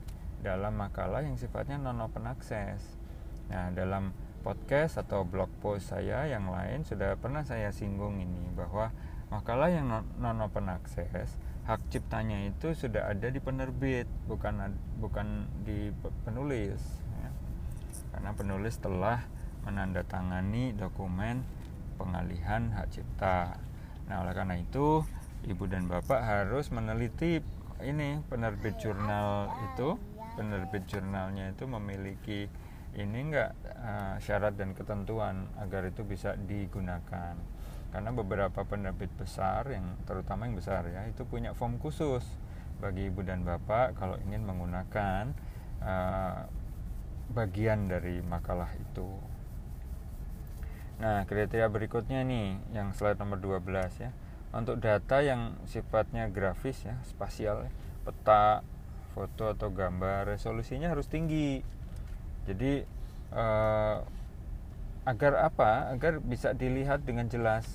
dalam 0.45 0.77
makalah 0.77 1.25
yang 1.25 1.41
sifatnya 1.41 1.81
non 1.81 2.05
open 2.05 2.29
access 2.29 3.01
nah 3.49 3.73
dalam 3.73 4.13
podcast 4.45 5.01
atau 5.01 5.25
blog 5.25 5.49
post 5.65 5.89
saya 5.89 6.29
yang 6.29 6.53
lain 6.53 6.85
sudah 6.85 7.17
pernah 7.17 7.41
saya 7.45 7.73
singgung 7.73 8.21
ini 8.21 8.53
bahwa 8.53 8.93
makalah 9.33 9.73
yang 9.73 9.89
non 10.21 10.39
open 10.45 10.69
access 10.69 11.41
hak 11.65 11.81
ciptanya 11.89 12.45
itu 12.45 12.77
sudah 12.77 13.09
ada 13.09 13.33
di 13.33 13.41
penerbit 13.41 14.05
bukan 14.29 14.77
bukan 15.01 15.49
di 15.65 15.89
penulis 16.29 17.01
ya. 17.25 17.31
karena 18.13 18.31
penulis 18.37 18.77
telah 18.77 19.25
menandatangani 19.65 20.77
dokumen 20.77 21.41
pengalihan 21.97 22.69
hak 22.77 22.93
cipta 22.93 23.57
nah 24.05 24.21
oleh 24.21 24.37
karena 24.37 24.61
itu 24.61 25.01
ibu 25.45 25.65
dan 25.69 25.87
bapak 25.87 26.21
harus 26.25 26.73
meneliti 26.73 27.41
ini 27.85 28.23
penerbit 28.29 28.81
jurnal 28.81 29.53
itu 29.73 29.99
penerbit 30.35 30.89
jurnalnya 30.89 31.53
itu 31.53 31.65
memiliki 31.69 32.49
ini 32.95 33.19
enggak 33.31 33.53
uh, 33.79 34.17
syarat 34.23 34.55
dan 34.55 34.73
ketentuan 34.73 35.51
agar 35.59 35.91
itu 35.91 36.07
bisa 36.07 36.39
digunakan 36.39 37.35
karena 37.95 38.11
beberapa 38.11 38.67
penerbit 38.67 39.11
besar 39.15 39.71
yang 39.71 39.99
terutama 40.07 40.47
yang 40.51 40.59
besar 40.59 40.87
ya 40.91 41.07
itu 41.07 41.23
punya 41.27 41.55
form 41.55 41.79
khusus 41.79 42.27
bagi 42.83 43.07
ibu 43.07 43.23
dan 43.23 43.47
bapak 43.47 43.95
kalau 43.95 44.19
ingin 44.27 44.43
menggunakan 44.43 45.31
uh, 45.83 46.47
bagian 47.31 47.89
dari 47.89 48.21
makalah 48.21 48.69
itu. 48.77 49.09
Nah, 51.01 51.27
kriteria 51.27 51.67
berikutnya 51.67 52.23
nih 52.23 52.61
yang 52.71 52.95
slide 52.95 53.19
nomor 53.19 53.41
12 53.43 53.63
ya. 53.99 54.11
Untuk 54.55 54.79
data 54.79 55.19
yang 55.19 55.59
sifatnya 55.67 56.31
grafis 56.31 56.87
ya, 56.87 56.95
spasial, 57.03 57.67
ya, 57.67 57.73
peta, 58.07 58.63
foto 59.13 59.51
atau 59.51 59.75
gambar, 59.75 60.31
resolusinya 60.31 60.95
harus 60.95 61.11
tinggi. 61.11 61.61
Jadi 62.47 62.87
uh, 63.35 63.99
agar 65.05 65.33
apa? 65.43 65.91
Agar 65.91 66.23
bisa 66.23 66.55
dilihat 66.55 67.03
dengan 67.03 67.27
jelas 67.27 67.67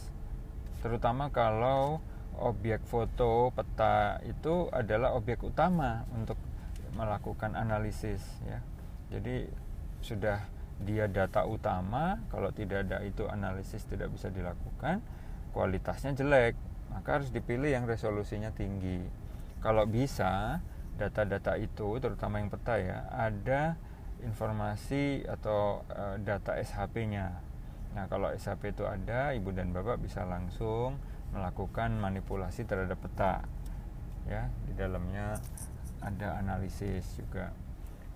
terutama 0.79 1.27
kalau 1.27 1.99
objek 2.39 2.79
foto 2.87 3.51
peta 3.51 4.23
itu 4.23 4.71
adalah 4.71 5.11
objek 5.11 5.43
utama 5.43 6.07
untuk 6.15 6.39
melakukan 6.95 7.53
analisis 7.53 8.23
ya 8.47 8.63
jadi 9.11 9.51
sudah 9.99 10.39
dia 10.79 11.11
data 11.11 11.43
utama 11.43 12.23
kalau 12.31 12.55
tidak 12.55 12.87
ada 12.87 13.03
itu 13.03 13.27
analisis 13.27 13.83
tidak 13.91 14.07
bisa 14.15 14.31
dilakukan 14.31 15.03
kualitasnya 15.51 16.15
jelek 16.15 16.55
maka 16.93 17.21
harus 17.21 17.29
dipilih 17.29 17.69
yang 17.71 17.85
resolusinya 17.85 18.53
tinggi. 18.53 19.01
Kalau 19.59 19.85
bisa 19.85 20.63
data-data 20.99 21.55
itu 21.55 21.95
terutama 22.03 22.43
yang 22.43 22.51
peta 22.51 22.75
ya 22.75 23.07
ada 23.07 23.79
informasi 24.19 25.23
atau 25.23 25.87
e, 25.87 26.19
data 26.19 26.59
SHP-nya 26.59 27.47
nah 27.89 28.05
kalau 28.05 28.29
SHP 28.29 28.75
itu 28.75 28.83
ada 28.85 29.33
ibu 29.33 29.49
dan 29.49 29.73
bapak 29.73 29.97
bisa 29.97 30.21
langsung 30.27 30.99
melakukan 31.33 31.97
manipulasi 31.97 32.65
terhadap 32.65 33.01
peta. 33.01 33.41
Ya 34.29 34.45
di 34.69 34.77
dalamnya 34.77 35.41
ada 35.97 36.37
analisis 36.37 37.05
juga. 37.17 37.49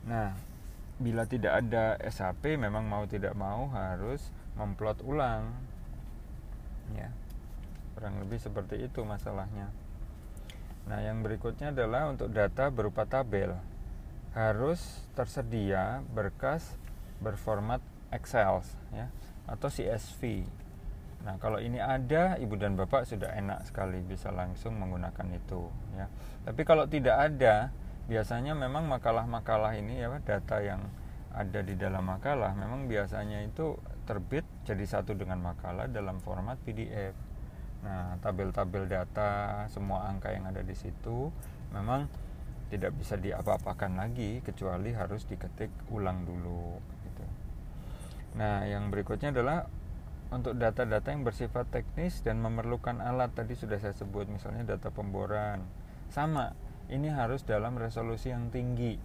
Nah 0.06 0.38
bila 1.02 1.26
tidak 1.26 1.66
ada 1.66 1.98
SHP 2.06 2.54
memang 2.62 2.86
mau 2.86 3.10
tidak 3.10 3.34
mau 3.34 3.66
harus 3.74 4.22
memplot 4.54 5.02
ulang. 5.02 5.50
Ya 6.94 7.10
kurang 7.94 8.20
lebih 8.22 8.42
seperti 8.42 8.84
itu 8.84 9.06
masalahnya 9.06 9.70
nah 10.84 11.00
yang 11.00 11.24
berikutnya 11.24 11.72
adalah 11.72 12.12
untuk 12.12 12.30
data 12.34 12.68
berupa 12.68 13.08
tabel 13.08 13.56
harus 14.36 14.82
tersedia 15.16 16.04
berkas 16.12 16.76
berformat 17.24 17.80
Excel 18.14 18.62
ya 18.94 19.08
atau 19.48 19.70
CSV 19.70 20.46
Nah, 21.24 21.40
kalau 21.40 21.56
ini 21.56 21.80
ada, 21.80 22.36
ibu 22.36 22.60
dan 22.60 22.76
bapak 22.76 23.08
sudah 23.08 23.32
enak 23.40 23.64
sekali 23.64 24.04
bisa 24.04 24.28
langsung 24.28 24.76
menggunakan 24.76 25.24
itu, 25.32 25.72
ya. 25.96 26.12
Tapi 26.44 26.68
kalau 26.68 26.84
tidak 26.84 27.16
ada, 27.16 27.72
biasanya 28.12 28.52
memang 28.52 28.92
makalah-makalah 28.92 29.80
ini 29.80 30.04
ya 30.04 30.12
data 30.20 30.60
yang 30.60 30.84
ada 31.34 31.66
di 31.66 31.74
dalam 31.74 32.06
makalah 32.06 32.54
memang 32.54 32.86
biasanya 32.86 33.42
itu 33.42 33.74
terbit 34.06 34.46
jadi 34.68 34.86
satu 34.86 35.18
dengan 35.18 35.42
makalah 35.42 35.90
dalam 35.90 36.20
format 36.22 36.60
PDF. 36.62 37.16
Nah, 37.84 38.16
tabel-tabel 38.24 38.88
data, 38.88 39.64
semua 39.68 40.08
angka 40.08 40.32
yang 40.32 40.48
ada 40.48 40.64
di 40.64 40.72
situ 40.72 41.30
memang 41.76 42.08
tidak 42.72 42.96
bisa 42.96 43.20
diapa-apakan 43.20 44.00
lagi 44.00 44.40
kecuali 44.42 44.96
harus 44.96 45.28
diketik 45.28 45.70
ulang 45.92 46.24
dulu 46.24 46.80
gitu. 47.06 47.26
Nah, 48.40 48.66
yang 48.66 48.90
berikutnya 48.90 49.36
adalah 49.36 49.68
untuk 50.34 50.58
data-data 50.58 51.14
yang 51.14 51.22
bersifat 51.22 51.70
teknis 51.70 52.26
dan 52.26 52.42
memerlukan 52.42 52.98
alat 52.98 53.30
tadi 53.38 53.54
sudah 53.54 53.78
saya 53.78 53.94
sebut 53.94 54.26
misalnya 54.26 54.74
data 54.74 54.90
pemboran. 54.90 55.62
Sama 56.10 56.58
ini 56.90 57.14
harus 57.14 57.46
dalam 57.46 57.78
resolusi 57.78 58.34
yang 58.34 58.50
tinggi. 58.50 58.98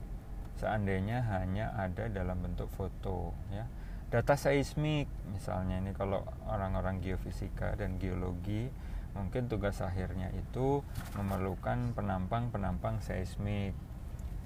Seandainya 0.56 1.28
hanya 1.28 1.76
ada 1.76 2.08
dalam 2.08 2.40
bentuk 2.40 2.72
foto 2.72 3.36
ya 3.52 3.68
data 4.08 4.34
seismik 4.40 5.04
misalnya 5.36 5.84
ini 5.84 5.92
kalau 5.92 6.24
orang-orang 6.48 7.04
geofisika 7.04 7.76
dan 7.76 8.00
geologi 8.00 8.72
mungkin 9.12 9.50
tugas 9.50 9.82
akhirnya 9.84 10.32
itu 10.32 10.80
memerlukan 11.18 11.92
penampang-penampang 11.96 13.02
seismik. 13.02 13.74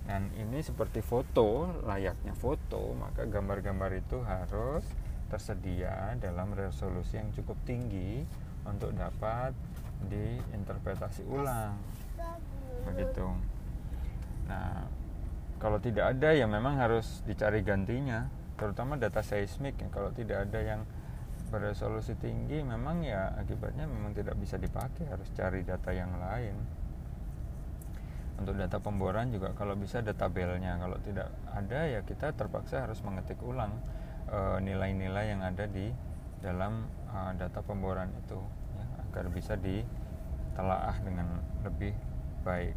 Dan 0.02 0.34
ini 0.34 0.58
seperti 0.58 0.98
foto 0.98 1.70
layaknya 1.86 2.34
foto 2.34 2.90
maka 2.98 3.22
gambar-gambar 3.22 4.02
itu 4.02 4.18
harus 4.26 4.82
tersedia 5.30 6.18
dalam 6.18 6.50
resolusi 6.58 7.22
yang 7.22 7.30
cukup 7.30 7.54
tinggi 7.62 8.26
untuk 8.66 8.90
dapat 8.98 9.54
diinterpretasi 10.10 11.22
ulang. 11.30 11.78
Begitu. 12.82 13.30
Nah 14.50 14.90
kalau 15.62 15.78
tidak 15.78 16.18
ada 16.18 16.34
ya 16.34 16.50
memang 16.50 16.82
harus 16.82 17.22
dicari 17.22 17.62
gantinya 17.62 18.26
terutama 18.62 18.94
data 18.94 19.18
seismik 19.26 19.74
ya 19.82 19.90
kalau 19.90 20.14
tidak 20.14 20.46
ada 20.46 20.62
yang 20.62 20.80
beresolusi 21.50 22.14
tinggi 22.22 22.62
memang 22.62 23.02
ya 23.02 23.34
akibatnya 23.34 23.90
memang 23.90 24.14
tidak 24.14 24.38
bisa 24.38 24.54
dipakai 24.56 25.10
harus 25.10 25.26
cari 25.34 25.66
data 25.66 25.90
yang 25.90 26.14
lain 26.22 26.54
untuk 28.38 28.54
data 28.54 28.78
pemboran 28.78 29.34
juga 29.34 29.50
kalau 29.58 29.74
bisa 29.74 29.98
ada 29.98 30.14
tabelnya 30.14 30.78
kalau 30.78 30.96
tidak 31.02 31.28
ada 31.50 31.80
ya 31.90 32.00
kita 32.06 32.30
terpaksa 32.32 32.86
harus 32.86 33.02
mengetik 33.02 33.42
ulang 33.42 33.74
Eh, 34.32 34.58
nilai-nilai 34.64 35.34
yang 35.34 35.44
ada 35.44 35.68
di 35.68 35.92
dalam 36.40 36.88
uh, 37.12 37.36
data 37.36 37.60
pemboran 37.60 38.08
itu 38.16 38.40
ya, 38.74 38.84
agar 39.04 39.28
bisa 39.28 39.60
ditelaah 39.60 40.96
dengan 41.04 41.36
lebih 41.60 41.92
baik. 42.40 42.72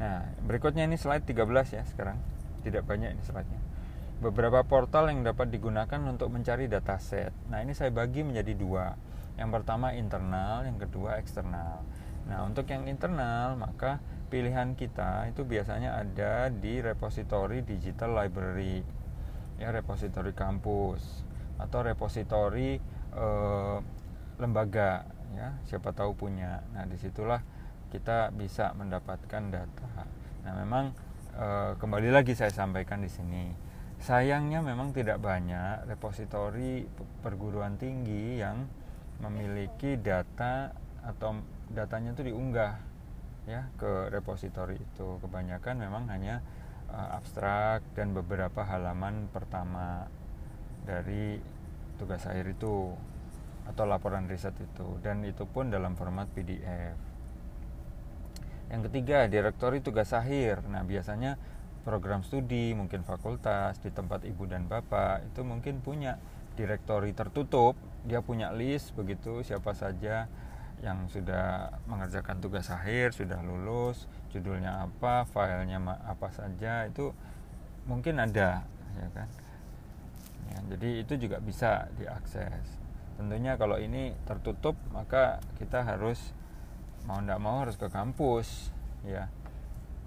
Nah, 0.00 0.24
berikutnya 0.46 0.88
ini 0.88 0.96
slide 0.96 1.28
13 1.28 1.44
ya 1.68 1.82
sekarang. 1.84 2.16
Tidak 2.64 2.80
banyak 2.80 3.12
ini 3.12 3.22
slide-nya. 3.22 3.60
Beberapa 4.22 4.62
portal 4.62 5.10
yang 5.10 5.26
dapat 5.26 5.50
digunakan 5.50 6.00
untuk 6.06 6.30
mencari 6.30 6.70
dataset. 6.70 7.34
Nah, 7.50 7.62
ini 7.62 7.74
saya 7.74 7.90
bagi 7.90 8.22
menjadi 8.22 8.54
dua. 8.54 8.94
Yang 9.34 9.50
pertama 9.60 9.94
internal, 9.94 10.62
yang 10.62 10.78
kedua 10.78 11.18
eksternal. 11.18 11.82
Nah, 12.30 12.46
untuk 12.46 12.70
yang 12.70 12.86
internal, 12.86 13.58
maka 13.58 13.98
pilihan 14.34 14.74
kita 14.74 15.30
itu 15.30 15.46
biasanya 15.46 16.00
ada 16.00 16.50
di 16.50 16.82
repository 16.82 17.62
digital 17.62 18.18
library 18.18 18.82
ya 19.62 19.70
repositori 19.70 20.34
kampus 20.34 21.22
atau 21.62 21.86
repositori 21.86 22.82
eh, 23.14 23.78
lembaga 24.42 25.06
ya 25.38 25.54
siapa 25.70 25.94
tahu 25.94 26.18
punya 26.18 26.66
nah 26.74 26.82
di 26.82 26.98
situlah 26.98 27.42
kita 27.94 28.34
bisa 28.34 28.74
mendapatkan 28.74 29.42
data 29.54 29.90
nah 30.42 30.52
memang 30.58 30.90
eh, 31.38 31.78
kembali 31.78 32.10
lagi 32.10 32.34
saya 32.34 32.50
sampaikan 32.50 33.06
di 33.06 33.10
sini 33.10 33.44
sayangnya 34.04 34.60
memang 34.60 34.92
tidak 34.92 35.16
banyak 35.16 35.88
repositori 35.88 36.84
perguruan 37.24 37.80
tinggi 37.80 38.36
yang 38.36 38.68
memiliki 39.24 39.96
data 39.96 40.76
atau 41.00 41.40
datanya 41.72 42.12
itu 42.12 42.28
diunggah 42.28 42.76
ya 43.48 43.64
ke 43.80 44.12
repositori 44.12 44.76
itu 44.76 45.08
kebanyakan 45.24 45.80
memang 45.80 46.04
hanya 46.12 46.44
uh, 46.92 47.16
abstrak 47.16 47.80
dan 47.96 48.12
beberapa 48.12 48.60
halaman 48.60 49.32
pertama 49.32 50.04
dari 50.84 51.40
tugas 51.96 52.28
akhir 52.28 52.60
itu 52.60 52.92
atau 53.64 53.84
laporan 53.88 54.28
riset 54.28 54.52
itu 54.60 55.00
dan 55.00 55.24
itu 55.24 55.48
pun 55.48 55.72
dalam 55.72 55.96
format 55.96 56.28
PDF. 56.36 57.00
Yang 58.68 58.92
ketiga, 58.92 59.28
direktori 59.28 59.80
tugas 59.80 60.12
akhir. 60.12 60.64
Nah, 60.68 60.84
biasanya 60.84 61.36
program 61.84 62.24
studi, 62.24 62.72
mungkin 62.72 63.04
fakultas 63.04 63.76
di 63.78 63.92
tempat 63.92 64.24
ibu 64.24 64.48
dan 64.48 64.64
bapak 64.64 65.28
itu 65.28 65.44
mungkin 65.44 65.84
punya 65.84 66.16
direktori 66.56 67.12
tertutup, 67.12 67.76
dia 68.08 68.24
punya 68.24 68.50
list 68.56 68.96
begitu 68.96 69.44
siapa 69.44 69.76
saja 69.76 70.26
yang 70.82 71.06
sudah 71.08 71.76
mengerjakan 71.86 72.42
tugas 72.42 72.68
akhir 72.68 73.14
sudah 73.16 73.40
lulus 73.40 74.04
judulnya 74.34 74.84
apa 74.84 75.24
filenya 75.24 75.78
apa 75.80 76.28
saja 76.34 76.84
itu 76.90 77.14
mungkin 77.86 78.18
ada 78.18 78.64
ya 78.96 79.08
kan? 79.14 79.28
Ya, 80.44 80.58
jadi 80.76 80.90
itu 81.06 81.14
juga 81.16 81.40
bisa 81.40 81.88
diakses. 81.96 82.64
Tentunya 83.16 83.56
kalau 83.56 83.78
ini 83.78 84.12
tertutup 84.26 84.74
maka 84.90 85.40
kita 85.56 85.86
harus 85.86 86.34
mau 87.04 87.20
tidak 87.20 87.40
mau 87.40 87.60
harus 87.62 87.76
ke 87.76 87.88
kampus 87.92 88.72
ya 89.04 89.28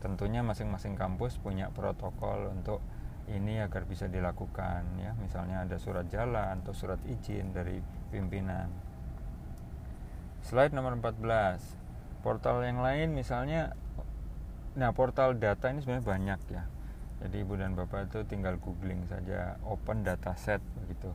tentunya 0.03 0.45
masing-masing 0.45 0.93
kampus 0.93 1.41
punya 1.41 1.73
protokol 1.73 2.53
untuk 2.53 2.83
ini 3.27 3.59
agar 3.59 3.83
bisa 3.83 4.07
dilakukan 4.07 4.87
ya 5.01 5.11
misalnya 5.19 5.67
ada 5.67 5.75
surat 5.81 6.07
jalan 6.07 6.63
atau 6.63 6.71
surat 6.71 7.01
izin 7.09 7.51
dari 7.51 7.83
pimpinan 8.07 8.87
Slide 10.47 10.71
nomor 10.71 10.95
14. 10.95 11.59
Portal 12.23 12.63
yang 12.63 12.79
lain 12.79 13.11
misalnya 13.11 13.75
nah 14.79 14.95
portal 14.95 15.35
data 15.35 15.67
ini 15.67 15.83
sebenarnya 15.83 16.07
banyak 16.07 16.41
ya. 16.55 16.63
Jadi 17.19 17.35
Ibu 17.43 17.59
dan 17.59 17.75
Bapak 17.75 18.07
itu 18.07 18.23
tinggal 18.31 18.55
googling 18.55 19.03
saja 19.11 19.59
open 19.67 20.07
dataset 20.07 20.63
begitu. 20.79 21.11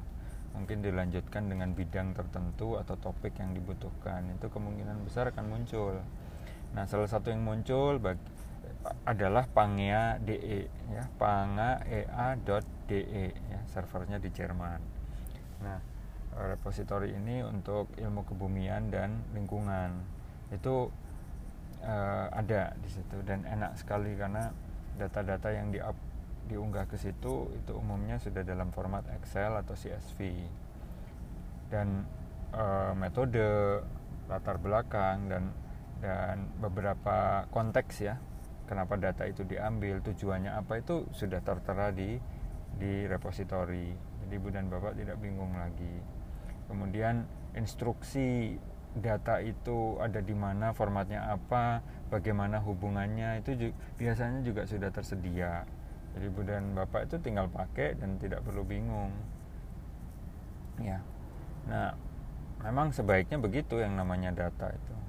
Mungkin 0.52 0.84
dilanjutkan 0.84 1.48
dengan 1.48 1.72
bidang 1.72 2.12
tertentu 2.12 2.76
atau 2.76 2.92
topik 3.00 3.32
yang 3.40 3.56
dibutuhkan. 3.56 4.26
Itu 4.36 4.52
kemungkinan 4.52 5.00
besar 5.08 5.32
akan 5.32 5.48
muncul. 5.48 6.04
Nah, 6.76 6.84
salah 6.84 7.08
satu 7.08 7.32
yang 7.32 7.40
muncul 7.40 7.96
bagi, 8.04 8.20
adalah 9.06 9.46
pangea.de 9.46 10.66
ya, 10.90 11.04
pangaea.de 11.18 13.02
ya, 13.30 13.60
servernya 13.70 14.18
di 14.18 14.30
Jerman. 14.34 14.80
Nah, 15.62 15.78
repositori 16.34 17.14
ini 17.14 17.44
untuk 17.44 17.92
ilmu 17.94 18.24
kebumian 18.26 18.90
dan 18.90 19.22
lingkungan 19.36 20.02
itu 20.50 20.88
uh, 21.84 22.26
ada 22.32 22.72
di 22.80 22.88
situ 22.88 23.20
dan 23.24 23.44
enak 23.44 23.76
sekali 23.76 24.16
karena 24.16 24.50
data-data 24.96 25.48
yang 25.52 25.72
di 25.72 25.80
diunggah 26.42 26.90
ke 26.90 26.98
situ 26.98 27.48
itu 27.54 27.72
umumnya 27.72 28.18
sudah 28.18 28.42
dalam 28.42 28.74
format 28.74 29.06
Excel 29.14 29.54
atau 29.54 29.78
CSV 29.78 30.18
dan 31.70 32.02
uh, 32.52 32.92
metode 32.98 33.80
latar 34.26 34.58
belakang 34.58 35.30
dan 35.30 35.54
dan 36.02 36.50
beberapa 36.58 37.46
konteks 37.54 37.94
ya 38.02 38.18
kenapa 38.72 38.96
data 38.96 39.28
itu 39.28 39.44
diambil 39.44 40.00
tujuannya 40.00 40.48
apa 40.48 40.80
itu 40.80 41.04
sudah 41.12 41.44
tertera 41.44 41.92
di 41.92 42.16
di 42.80 43.04
repositori. 43.04 43.92
Jadi 44.24 44.32
ibu 44.32 44.48
dan 44.48 44.72
bapak 44.72 44.96
tidak 44.96 45.20
bingung 45.20 45.52
lagi. 45.52 46.00
Kemudian 46.72 47.28
instruksi 47.52 48.56
data 48.96 49.44
itu 49.44 50.00
ada 50.00 50.24
di 50.24 50.32
mana 50.32 50.72
formatnya 50.72 51.28
apa 51.36 51.84
bagaimana 52.08 52.64
hubungannya 52.64 53.44
itu 53.44 53.68
juga, 53.68 53.74
biasanya 54.00 54.40
juga 54.40 54.64
sudah 54.64 54.88
tersedia. 54.88 55.68
Jadi 56.16 56.24
ibu 56.32 56.40
dan 56.48 56.72
bapak 56.72 57.12
itu 57.12 57.20
tinggal 57.20 57.52
pakai 57.52 58.00
dan 58.00 58.16
tidak 58.16 58.40
perlu 58.40 58.64
bingung. 58.64 59.12
Ya. 60.80 61.04
Nah 61.68 61.92
memang 62.64 62.88
sebaiknya 62.88 63.36
begitu 63.36 63.84
yang 63.84 64.00
namanya 64.00 64.32
data 64.32 64.72
itu 64.72 65.01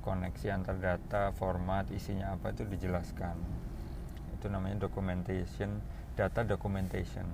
koneksi 0.00 0.46
antar 0.52 0.76
data 0.80 1.32
format 1.36 1.88
isinya 1.92 2.32
apa 2.34 2.52
itu 2.56 2.64
dijelaskan 2.64 3.36
itu 4.36 4.46
namanya 4.48 4.88
documentation 4.88 5.80
data 6.16 6.44
documentation 6.44 7.28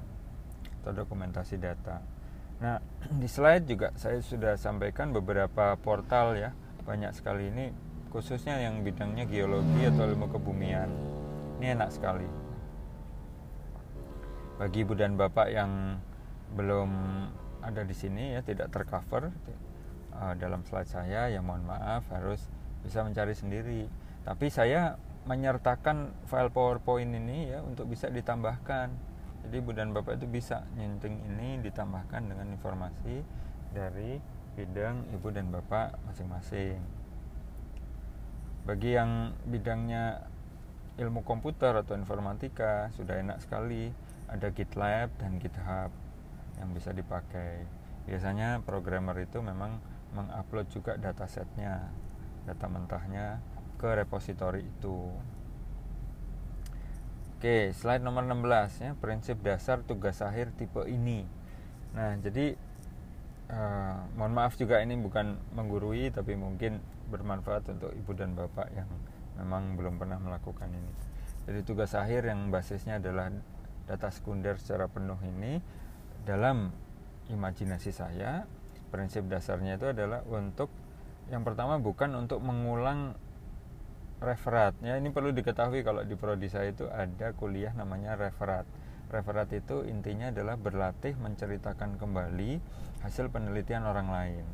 atau 0.83 0.93
dokumentasi 0.95 1.59
data 1.59 2.17
Nah, 2.57 2.81
di 3.21 3.29
slide 3.29 3.69
juga 3.69 3.93
saya 4.01 4.21
sudah 4.25 4.57
sampaikan 4.57 5.13
beberapa 5.13 5.77
portal 5.77 6.37
ya, 6.37 6.57
banyak 6.89 7.13
sekali 7.13 7.53
ini 7.53 7.73
khususnya 8.09 8.57
yang 8.63 8.81
bidangnya 8.81 9.29
geologi 9.29 9.85
atau 9.85 10.09
ilmu 10.09 10.33
kebumian. 10.33 10.89
Ini 11.61 11.77
enak 11.77 11.91
sekali. 11.93 12.29
Bagi 14.57 14.89
ibu 14.89 14.97
dan 14.97 15.21
bapak 15.21 15.53
yang 15.53 16.01
belum 16.57 16.91
ada 17.61 17.83
di 17.85 17.93
sini 17.93 18.39
ya 18.39 18.41
tidak 18.41 18.73
tercover 18.73 19.29
uh, 20.17 20.33
dalam 20.39 20.63
slide 20.65 20.89
saya 20.89 21.29
ya 21.29 21.43
mohon 21.43 21.67
maaf 21.67 22.07
harus 22.09 22.41
bisa 22.87 23.03
mencari 23.03 23.35
sendiri. 23.35 23.90
Tapi 24.22 24.46
saya 24.49 24.96
menyertakan 25.27 26.14
file 26.31 26.55
PowerPoint 26.55 27.11
ini 27.11 27.51
ya 27.51 27.61
untuk 27.66 27.90
bisa 27.90 28.07
ditambahkan. 28.07 28.94
Jadi 29.46 29.55
ibu 29.59 29.70
dan 29.75 29.90
bapak 29.94 30.22
itu 30.22 30.27
bisa 30.27 30.66
nyunting 30.75 31.22
ini 31.35 31.62
ditambahkan 31.62 32.22
dengan 32.31 32.46
informasi 32.51 33.22
dari 33.75 34.18
bidang 34.55 35.11
ibu 35.14 35.29
dan 35.31 35.51
bapak 35.51 35.99
masing-masing. 36.07 36.79
Bagi 38.66 38.99
yang 38.99 39.35
bidangnya 39.46 40.27
ilmu 40.96 41.22
komputer 41.22 41.77
atau 41.77 41.94
informatika 41.94 42.90
sudah 42.96 43.20
enak 43.20 43.38
sekali. 43.42 43.92
Ada 44.27 44.51
GitLab 44.51 45.14
dan 45.22 45.38
GitHub 45.38 45.94
yang 46.59 46.75
bisa 46.75 46.90
dipakai. 46.90 47.62
Biasanya 48.11 48.59
programmer 48.66 49.14
itu 49.22 49.38
memang 49.38 49.79
mengupload 50.11 50.66
juga 50.75 50.99
datasetnya 50.99 51.87
data 52.47 52.67
mentahnya 52.71 53.43
ke 53.77 53.93
repositori 53.93 54.65
itu 54.65 55.13
Oke, 57.37 57.77
slide 57.77 58.01
nomor 58.01 58.25
16 58.25 58.81
ya, 58.81 58.91
prinsip 58.97 59.45
dasar 59.45 59.85
tugas 59.85 60.25
akhir 60.25 60.57
tipe 60.57 60.81
ini. 60.89 61.29
Nah, 61.93 62.17
jadi 62.17 62.57
uh, 63.53 64.09
mohon 64.17 64.33
maaf 64.33 64.57
juga 64.57 64.81
ini 64.81 64.97
bukan 64.97 65.37
menggurui 65.53 66.09
tapi 66.09 66.33
mungkin 66.33 66.81
bermanfaat 67.13 67.77
untuk 67.77 67.93
ibu 67.93 68.17
dan 68.17 68.33
bapak 68.33 68.73
yang 68.73 68.89
memang 69.37 69.77
belum 69.77 70.01
pernah 70.01 70.17
melakukan 70.17 70.73
ini. 70.73 70.93
Jadi 71.45 71.61
tugas 71.63 71.93
akhir 71.93 72.25
yang 72.25 72.49
basisnya 72.49 73.05
adalah 73.05 73.29
data 73.85 74.09
sekunder 74.09 74.57
secara 74.57 74.89
penuh 74.89 75.21
ini 75.21 75.61
dalam 76.25 76.73
imajinasi 77.29 77.93
saya 77.93 78.49
prinsip 78.91 79.29
dasarnya 79.31 79.79
itu 79.79 79.93
adalah 79.93 80.25
untuk 80.27 80.73
yang 81.27 81.43
pertama 81.43 81.83
bukan 81.83 82.15
untuk 82.15 82.39
mengulang 82.39 83.19
referat 84.23 84.73
ya 84.81 84.97
ini 84.97 85.12
perlu 85.12 85.35
diketahui 85.35 85.85
kalau 85.85 86.01
di 86.07 86.17
prodi 86.17 86.49
saya 86.49 86.73
itu 86.73 86.89
ada 86.89 87.35
kuliah 87.37 87.75
namanya 87.75 88.17
referat. 88.17 88.65
Referat 89.07 89.55
itu 89.55 89.87
intinya 89.87 90.35
adalah 90.35 90.59
berlatih 90.59 91.15
menceritakan 91.15 91.95
kembali 91.95 92.59
hasil 93.07 93.31
penelitian 93.31 93.87
orang 93.87 94.09
lain. 94.11 94.45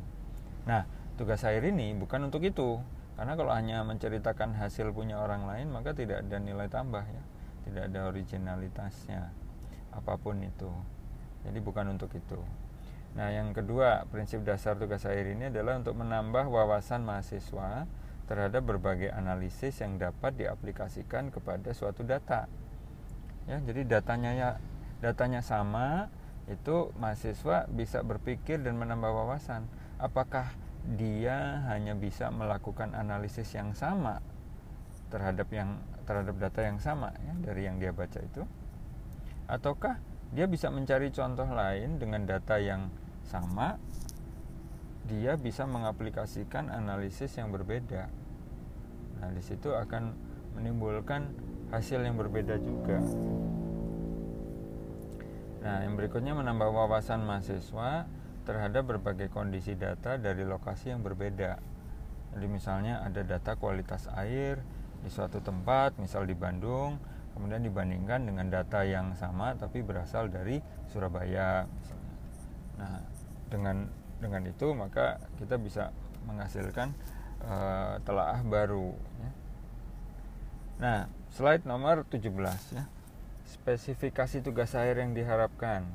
Nah 0.69 0.85
tugas 1.17 1.41
saya 1.41 1.61
ini 1.61 1.93
bukan 1.97 2.29
untuk 2.29 2.43
itu. 2.45 2.81
Karena 3.13 3.37
kalau 3.37 3.53
hanya 3.53 3.85
menceritakan 3.85 4.57
hasil 4.57 4.89
punya 4.89 5.21
orang 5.21 5.45
lain 5.45 5.69
maka 5.69 5.93
tidak 5.93 6.25
ada 6.25 6.41
nilai 6.41 6.65
tambah 6.65 7.05
ya 7.05 7.23
tidak 7.69 7.83
ada 7.93 7.99
originalitasnya 8.09 9.21
apa 9.93 10.17
pun 10.17 10.41
itu. 10.41 10.69
Jadi 11.45 11.59
bukan 11.61 11.93
untuk 11.93 12.09
itu 12.17 12.41
nah 13.13 13.29
yang 13.29 13.53
kedua 13.53 14.09
prinsip 14.09 14.41
dasar 14.41 14.73
tugas 14.73 15.05
saya 15.05 15.21
ini 15.21 15.53
adalah 15.53 15.77
untuk 15.77 15.93
menambah 16.01 16.49
wawasan 16.49 17.05
mahasiswa 17.05 17.85
terhadap 18.25 18.63
berbagai 18.63 19.11
analisis 19.11 19.83
yang 19.83 19.99
dapat 19.99 20.39
diaplikasikan 20.39 21.29
kepada 21.29 21.75
suatu 21.75 22.07
data. 22.07 22.47
Ya, 23.43 23.59
jadi 23.59 23.83
datanya 23.83 24.31
ya 24.31 24.49
datanya 25.03 25.43
sama, 25.43 26.07
itu 26.47 26.95
mahasiswa 26.95 27.67
bisa 27.67 27.99
berpikir 28.03 28.63
dan 28.63 28.79
menambah 28.79 29.11
wawasan. 29.11 29.67
Apakah 29.99 30.55
dia 30.95 31.63
hanya 31.71 31.95
bisa 31.95 32.31
melakukan 32.31 32.95
analisis 32.95 33.51
yang 33.55 33.75
sama 33.75 34.19
terhadap 35.11 35.47
yang 35.51 35.79
terhadap 36.03 36.35
data 36.35 36.59
yang 36.63 36.79
sama 36.79 37.15
ya 37.23 37.33
dari 37.43 37.67
yang 37.67 37.79
dia 37.79 37.91
baca 37.91 38.19
itu? 38.23 38.47
Ataukah 39.51 39.99
dia 40.31 40.47
bisa 40.47 40.71
mencari 40.71 41.11
contoh 41.11 41.45
lain 41.45 41.99
dengan 41.99 42.23
data 42.23 42.57
yang 42.57 42.87
sama 43.27 43.79
dia 45.07 45.35
bisa 45.35 45.67
mengaplikasikan 45.67 46.71
analisis 46.71 47.35
yang 47.35 47.51
berbeda. 47.51 48.07
Nah, 49.19 49.29
di 49.35 49.43
situ 49.43 49.75
akan 49.75 50.15
menimbulkan 50.55 51.31
hasil 51.71 51.99
yang 52.03 52.15
berbeda 52.15 52.55
juga. 52.61 53.03
Nah, 55.63 55.79
yang 55.83 55.95
berikutnya 55.95 56.35
menambah 56.35 56.69
wawasan 56.71 57.23
mahasiswa 57.23 58.07
terhadap 58.43 58.83
berbagai 58.83 59.31
kondisi 59.31 59.75
data 59.79 60.19
dari 60.19 60.43
lokasi 60.43 60.91
yang 60.91 61.03
berbeda. 61.03 61.59
Jadi 62.35 62.47
misalnya 62.51 62.99
ada 63.05 63.23
data 63.23 63.55
kualitas 63.55 64.11
air 64.11 64.59
di 65.03 65.09
suatu 65.11 65.39
tempat, 65.39 65.95
misal 65.99 66.27
di 66.27 66.35
Bandung, 66.35 66.99
kemudian 67.35 67.63
dibandingkan 67.63 68.27
dengan 68.27 68.47
data 68.51 68.83
yang 68.83 69.15
sama 69.15 69.55
tapi 69.55 69.79
berasal 69.81 70.27
dari 70.27 70.59
Surabaya. 70.91 71.63
Nah, 72.75 73.12
dengan 73.53 73.85
dengan 74.17 74.41
itu 74.49 74.73
maka 74.73 75.21
kita 75.37 75.61
bisa 75.61 75.93
menghasilkan 76.25 76.97
uh, 77.45 78.01
telaah 78.01 78.41
baru 78.41 78.97
ya. 79.21 79.31
Nah, 80.81 80.99
slide 81.29 81.63
nomor 81.69 82.07
17 82.09 82.33
ya. 82.73 82.89
Spesifikasi 83.45 84.41
tugas 84.41 84.73
akhir 84.73 84.97
yang 84.99 85.13
diharapkan. 85.13 85.85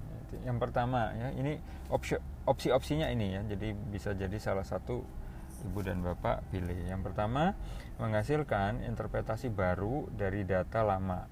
Yang 0.44 0.58
pertama 0.60 1.10
ya, 1.16 1.28
ini 1.34 1.58
opsi 1.90 2.14
opsi-opsinya 2.46 3.10
ini 3.10 3.34
ya. 3.34 3.42
Jadi 3.42 3.74
bisa 3.74 4.14
jadi 4.14 4.38
salah 4.38 4.62
satu 4.64 5.02
ibu 5.66 5.80
dan 5.82 6.04
bapak 6.04 6.46
pilih. 6.54 6.78
Yang 6.86 7.10
pertama, 7.10 7.58
menghasilkan 7.98 8.86
interpretasi 8.86 9.50
baru 9.50 10.06
dari 10.14 10.46
data 10.46 10.86
lama 10.86 11.26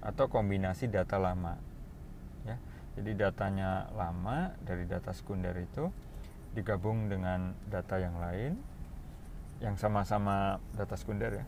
atau 0.00 0.30
kombinasi 0.30 0.88
data 0.88 1.18
lama. 1.18 1.58
Jadi 2.98 3.14
datanya 3.14 3.86
lama 3.94 4.50
dari 4.62 4.84
data 4.86 5.14
sekunder 5.14 5.54
itu 5.58 5.90
digabung 6.50 7.06
dengan 7.06 7.54
data 7.70 8.02
yang 8.02 8.18
lain 8.18 8.58
yang 9.60 9.76
sama-sama 9.76 10.58
data 10.74 10.96
sekunder 10.96 11.44
ya. 11.44 11.46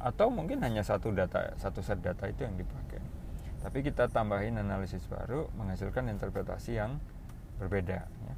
Atau 0.00 0.32
mungkin 0.32 0.64
hanya 0.64 0.80
satu 0.80 1.12
data 1.12 1.52
satu 1.60 1.84
set 1.84 2.00
data 2.00 2.24
itu 2.30 2.46
yang 2.46 2.56
dipakai. 2.56 3.02
Tapi 3.60 3.84
kita 3.84 4.08
tambahin 4.08 4.56
analisis 4.56 5.04
baru 5.04 5.52
menghasilkan 5.52 6.08
interpretasi 6.08 6.80
yang 6.80 6.96
berbeda 7.60 8.08
ya. 8.08 8.34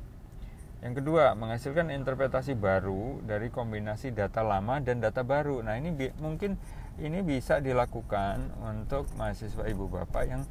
yang 0.83 0.99
kedua 0.99 1.39
menghasilkan 1.39 1.95
interpretasi 1.95 2.59
baru 2.59 3.23
dari 3.23 3.55
kombinasi 3.55 4.11
data 4.11 4.43
lama 4.43 4.83
dan 4.83 4.99
data 4.99 5.23
baru. 5.23 5.63
Nah 5.63 5.79
ini 5.79 5.95
mungkin 6.19 6.59
ini 6.99 7.23
bisa 7.23 7.63
dilakukan 7.63 8.51
untuk 8.59 9.07
mahasiswa 9.15 9.63
ibu 9.71 9.87
bapak 9.87 10.25
yang 10.27 10.43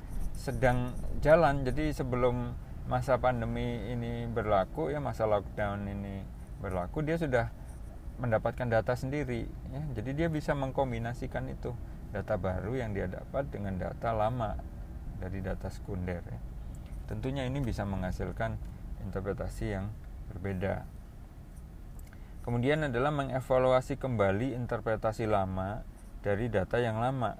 sedang 0.41 0.97
jalan. 1.21 1.61
Jadi 1.61 1.93
sebelum 1.93 2.57
masa 2.89 3.21
pandemi 3.21 3.93
ini 3.93 4.25
berlaku 4.25 4.89
ya 4.89 4.97
masa 4.97 5.29
lockdown 5.29 5.85
ini 5.85 6.25
berlaku 6.57 7.05
dia 7.05 7.21
sudah 7.21 7.53
mendapatkan 8.17 8.65
data 8.65 8.97
sendiri 8.97 9.45
ya. 9.69 9.81
Jadi 9.93 10.17
dia 10.17 10.27
bisa 10.33 10.57
mengkombinasikan 10.57 11.45
itu 11.53 11.77
data 12.09 12.35
baru 12.41 12.73
yang 12.75 12.91
dia 12.97 13.05
dapat 13.05 13.47
dengan 13.53 13.77
data 13.77 14.11
lama 14.11 14.57
dari 15.21 15.39
data 15.39 15.69
sekunder 15.69 16.19
ya. 16.25 16.39
tentunya 17.05 17.43
ini 17.43 17.59
bisa 17.59 17.83
menghasilkan 17.83 18.55
interpretasi 19.03 19.75
yang 19.75 19.91
berbeda. 20.31 20.87
Kemudian 22.41 22.87
adalah 22.87 23.11
mengevaluasi 23.11 23.99
kembali 23.99 24.55
interpretasi 24.55 25.27
lama 25.27 25.83
dari 26.23 26.47
data 26.47 26.79
yang 26.79 27.03
lama 27.03 27.35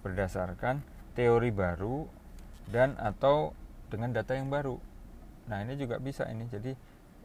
berdasarkan 0.00 0.82
teori 1.12 1.52
baru 1.52 2.21
dan 2.70 2.94
atau 3.00 3.56
dengan 3.88 4.14
data 4.14 4.36
yang 4.36 4.52
baru. 4.52 4.78
Nah, 5.50 5.64
ini 5.64 5.74
juga 5.74 5.98
bisa 5.98 6.28
ini. 6.30 6.46
Jadi 6.46 6.72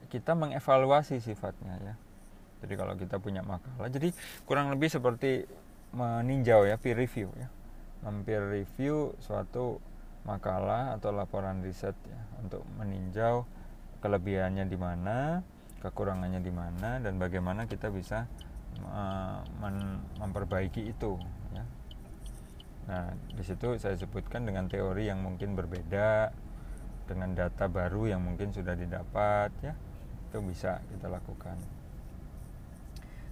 kita 0.08 0.34
mengevaluasi 0.34 1.20
sifatnya 1.20 1.76
ya. 1.84 1.96
Jadi 2.66 2.74
kalau 2.74 2.98
kita 2.98 3.22
punya 3.22 3.46
makalah, 3.46 3.86
jadi 3.86 4.10
kurang 4.50 4.74
lebih 4.74 4.90
seperti 4.90 5.46
meninjau 5.94 6.66
ya, 6.66 6.82
peer 6.82 6.98
review 6.98 7.30
ya. 7.38 7.48
Mempeer 8.02 8.50
review 8.50 9.14
suatu 9.22 9.78
makalah 10.26 10.98
atau 10.98 11.14
laporan 11.14 11.62
riset 11.64 11.96
ya 12.04 12.22
untuk 12.44 12.66
meninjau 12.76 13.46
kelebihannya 14.02 14.66
di 14.68 14.78
mana, 14.78 15.42
kekurangannya 15.82 16.42
di 16.42 16.54
mana 16.54 16.98
dan 17.00 17.22
bagaimana 17.22 17.70
kita 17.70 17.94
bisa 17.94 18.26
uh, 18.84 19.42
memperbaiki 20.22 20.90
itu. 20.90 21.18
Nah, 22.88 23.12
di 23.36 23.44
situ 23.44 23.76
saya 23.76 24.00
sebutkan 24.00 24.48
dengan 24.48 24.72
teori 24.72 25.12
yang 25.12 25.20
mungkin 25.20 25.60
berbeda 25.60 26.32
dengan 27.08 27.36
data 27.36 27.68
baru 27.68 28.12
yang 28.16 28.24
mungkin 28.24 28.56
sudah 28.56 28.76
didapat 28.80 29.52
ya. 29.60 29.76
Itu 30.32 30.40
bisa 30.44 30.80
kita 30.92 31.12
lakukan. 31.12 31.60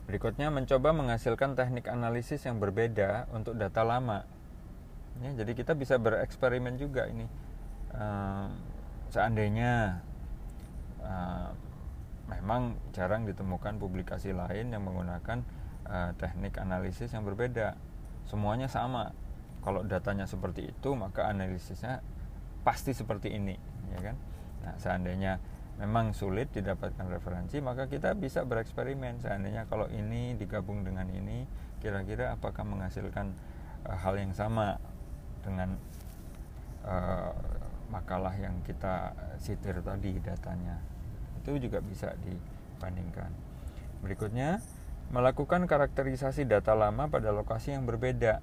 Berikutnya 0.05 0.53
mencoba 0.53 0.93
menghasilkan 0.93 1.57
teknik 1.57 1.89
analisis 1.89 2.45
yang 2.45 2.61
berbeda 2.61 3.25
untuk 3.33 3.57
data 3.57 3.81
lama. 3.81 4.27
Ya, 5.23 5.31
jadi 5.33 5.51
kita 5.55 5.73
bisa 5.73 5.97
bereksperimen 5.97 6.75
juga 6.77 7.07
ini. 7.07 7.25
Uh, 7.95 8.51
seandainya 9.09 10.03
uh, 10.99 11.49
memang 12.27 12.75
jarang 12.91 13.23
ditemukan 13.23 13.79
publikasi 13.79 14.35
lain 14.35 14.75
yang 14.75 14.83
menggunakan 14.83 15.41
uh, 15.87 16.11
teknik 16.19 16.59
analisis 16.61 17.09
yang 17.15 17.23
berbeda. 17.23 17.73
Semuanya 18.29 18.69
sama. 18.69 19.15
Kalau 19.65 19.81
datanya 19.81 20.29
seperti 20.29 20.69
itu, 20.69 20.93
maka 20.93 21.25
analisisnya 21.25 22.05
pasti 22.61 22.93
seperti 22.93 23.33
ini, 23.33 23.57
ya 23.97 24.13
kan? 24.13 24.15
Nah, 24.61 24.73
seandainya 24.77 25.41
memang 25.75 26.15
sulit 26.15 26.55
didapatkan 26.55 27.03
referensi 27.11 27.59
maka 27.59 27.91
kita 27.91 28.15
bisa 28.15 28.47
bereksperimen. 28.47 29.19
Seandainya 29.19 29.67
kalau 29.67 29.91
ini 29.91 30.37
digabung 30.39 30.87
dengan 30.87 31.07
ini 31.11 31.43
kira-kira 31.83 32.33
apakah 32.33 32.63
menghasilkan 32.63 33.35
uh, 33.85 33.97
hal 33.99 34.15
yang 34.15 34.31
sama 34.31 34.79
dengan 35.43 35.75
uh, 36.87 37.31
makalah 37.91 38.33
yang 38.39 38.55
kita 38.63 39.13
sitir 39.37 39.77
tadi 39.83 40.17
datanya. 40.23 40.79
Itu 41.43 41.59
juga 41.59 41.83
bisa 41.83 42.15
dibandingkan. 42.23 43.29
Berikutnya 44.01 44.63
melakukan 45.13 45.69
karakterisasi 45.69 46.49
data 46.49 46.73
lama 46.73 47.05
pada 47.11 47.29
lokasi 47.29 47.77
yang 47.77 47.85
berbeda 47.85 48.41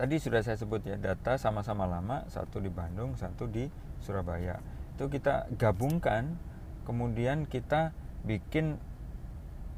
tadi 0.00 0.16
sudah 0.16 0.40
saya 0.40 0.56
sebut 0.56 0.80
ya 0.88 0.96
data 0.96 1.36
sama-sama 1.36 1.84
lama 1.84 2.24
satu 2.32 2.56
di 2.56 2.72
Bandung 2.72 3.20
satu 3.20 3.44
di 3.44 3.68
Surabaya. 4.00 4.56
Itu 4.96 5.12
kita 5.12 5.52
gabungkan 5.60 6.40
kemudian 6.88 7.44
kita 7.44 7.92
bikin 8.24 8.80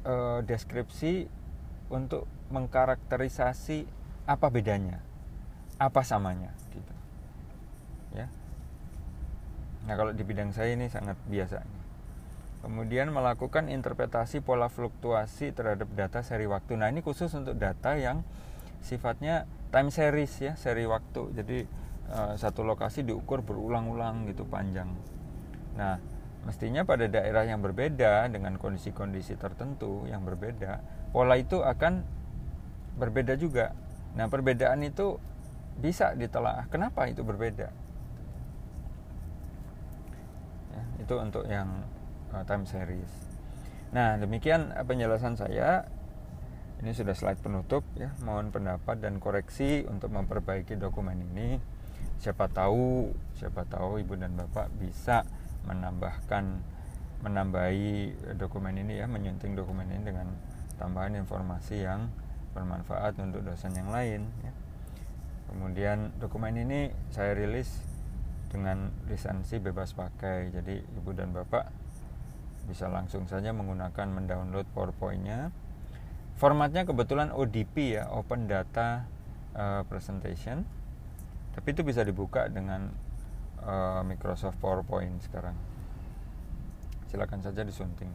uh, 0.07 0.39
deskripsi 0.47 1.27
untuk 1.91 2.23
mengkarakterisasi 2.55 3.83
apa 4.23 4.47
bedanya 4.47 5.03
apa 5.75 6.07
samanya 6.07 6.55
gitu. 6.71 6.93
Ya. 8.15 8.31
Nah 9.83 9.99
kalau 9.99 10.15
di 10.15 10.23
bidang 10.23 10.55
saya 10.55 10.71
ini 10.71 10.87
sangat 10.87 11.19
biasa 11.27 11.83
kemudian 12.63 13.11
melakukan 13.11 13.67
interpretasi 13.67 14.39
pola 14.39 14.71
fluktuasi 14.71 15.51
terhadap 15.51 15.91
data 15.99 16.23
seri 16.23 16.47
waktu. 16.47 16.79
Nah 16.79 16.87
ini 16.87 17.03
khusus 17.03 17.27
untuk 17.35 17.59
data 17.59 17.99
yang 17.99 18.23
sifatnya 18.79 19.43
time 19.73 19.89
series 19.89 20.33
ya 20.37 20.53
seri 20.53 20.85
waktu 20.85 21.33
jadi 21.33 21.57
uh, 22.13 22.33
satu 22.37 22.61
lokasi 22.61 23.01
diukur 23.01 23.41
berulang-ulang 23.41 24.29
gitu 24.29 24.45
panjang 24.45 24.93
Nah, 25.73 25.97
mestinya 26.45 26.85
pada 26.85 27.09
daerah 27.09 27.45
yang 27.45 27.61
berbeda 27.61 28.29
dengan 28.29 28.57
kondisi-kondisi 28.61 29.37
tertentu 29.37 30.05
yang 30.05 30.21
berbeda, 30.21 30.81
pola 31.09 31.37
itu 31.37 31.61
akan 31.65 32.05
berbeda 32.97 33.33
juga. 33.37 33.73
Nah, 34.13 34.29
perbedaan 34.29 34.85
itu 34.85 35.17
bisa 35.81 36.13
ditelaah. 36.13 36.69
Kenapa 36.69 37.09
itu 37.09 37.25
berbeda? 37.25 37.73
Ya, 40.73 40.83
itu 41.01 41.15
untuk 41.17 41.49
yang 41.49 41.81
uh, 42.29 42.45
time 42.45 42.69
series. 42.69 43.13
Nah, 43.93 44.21
demikian 44.21 44.73
penjelasan 44.85 45.33
saya. 45.37 45.89
Ini 46.83 46.91
sudah 46.91 47.15
slide 47.15 47.39
penutup 47.39 47.87
ya. 47.95 48.11
Mohon 48.27 48.51
pendapat 48.51 48.99
dan 48.99 49.23
koreksi 49.23 49.87
untuk 49.87 50.11
memperbaiki 50.11 50.75
dokumen 50.75 51.15
ini. 51.31 51.55
Siapa 52.19 52.51
tahu, 52.51 53.07
siapa 53.39 53.63
tahu 53.63 54.03
Ibu 54.03 54.19
dan 54.19 54.35
Bapak 54.35 54.67
bisa 54.75 55.23
menambahkan 55.63 56.59
menambahi 57.23 58.11
dokumen 58.35 58.75
ini 58.75 58.99
ya 58.99 59.07
menyunting 59.07 59.55
dokumen 59.55 59.87
ini 59.87 60.11
dengan 60.11 60.27
tambahan 60.75 61.15
informasi 61.23 61.87
yang 61.87 62.11
bermanfaat 62.51 63.15
untuk 63.23 63.47
dosen 63.47 63.71
yang 63.79 63.87
lain 63.89 64.27
ya. 64.43 64.51
kemudian 65.47 66.11
dokumen 66.19 66.59
ini 66.59 66.91
saya 67.15 67.31
rilis 67.31 67.79
dengan 68.51 68.91
lisensi 69.07 69.57
bebas 69.57 69.95
pakai 69.95 70.51
jadi 70.51 70.83
ibu 70.99 71.15
dan 71.15 71.31
bapak 71.31 71.71
bisa 72.67 72.91
langsung 72.91 73.25
saja 73.25 73.55
menggunakan 73.55 74.07
mendownload 74.11 74.67
powerpointnya 74.75 75.49
formatnya 76.37 76.83
kebetulan 76.87 77.29
ODP 77.29 77.99
ya 77.99 78.09
Open 78.13 78.49
Data 78.49 79.05
uh, 79.53 79.81
Presentation. 79.85 80.65
Tapi 81.53 81.67
itu 81.69 81.85
bisa 81.85 82.01
dibuka 82.01 82.49
dengan 82.49 82.89
uh, 83.61 84.01
Microsoft 84.01 84.57
PowerPoint 84.57 85.21
sekarang. 85.21 85.53
Silakan 87.13 87.45
saja 87.45 87.61
disunting. 87.61 88.09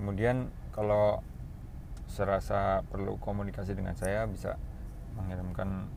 Kemudian 0.00 0.48
kalau 0.72 1.20
serasa 2.08 2.80
perlu 2.88 3.20
komunikasi 3.20 3.76
dengan 3.76 3.92
saya 3.96 4.24
bisa 4.24 4.56
mengirimkan 5.16 5.88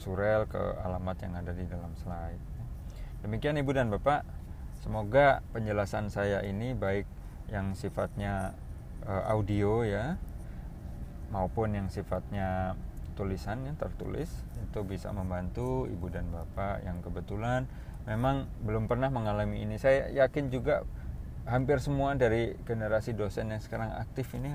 surel 0.00 0.48
ke 0.48 0.60
alamat 0.80 1.16
yang 1.24 1.34
ada 1.36 1.52
di 1.52 1.64
dalam 1.68 1.92
slide. 2.00 2.40
Demikian 3.24 3.60
ibu 3.60 3.72
dan 3.72 3.92
bapak. 3.92 4.24
Semoga 4.80 5.40
penjelasan 5.50 6.12
saya 6.12 6.44
ini 6.44 6.76
baik 6.76 7.08
yang 7.48 7.72
sifatnya 7.76 8.56
uh, 9.08 9.24
audio 9.32 9.82
ya 9.82 10.20
maupun 11.30 11.74
yang 11.74 11.88
sifatnya 11.90 12.78
tulisan 13.16 13.64
yang 13.64 13.74
tertulis 13.80 14.28
itu 14.60 14.80
bisa 14.84 15.08
membantu 15.10 15.88
ibu 15.88 16.06
dan 16.12 16.28
bapak 16.28 16.84
yang 16.84 17.00
kebetulan 17.00 17.64
memang 18.04 18.46
belum 18.62 18.86
pernah 18.86 19.10
mengalami 19.10 19.64
ini. 19.64 19.80
Saya 19.80 20.12
yakin 20.12 20.52
juga 20.52 20.86
hampir 21.46 21.78
semua 21.78 22.14
dari 22.14 22.54
generasi 22.66 23.14
dosen 23.14 23.50
yang 23.50 23.62
sekarang 23.62 23.90
aktif 23.96 24.30
ini 24.36 24.50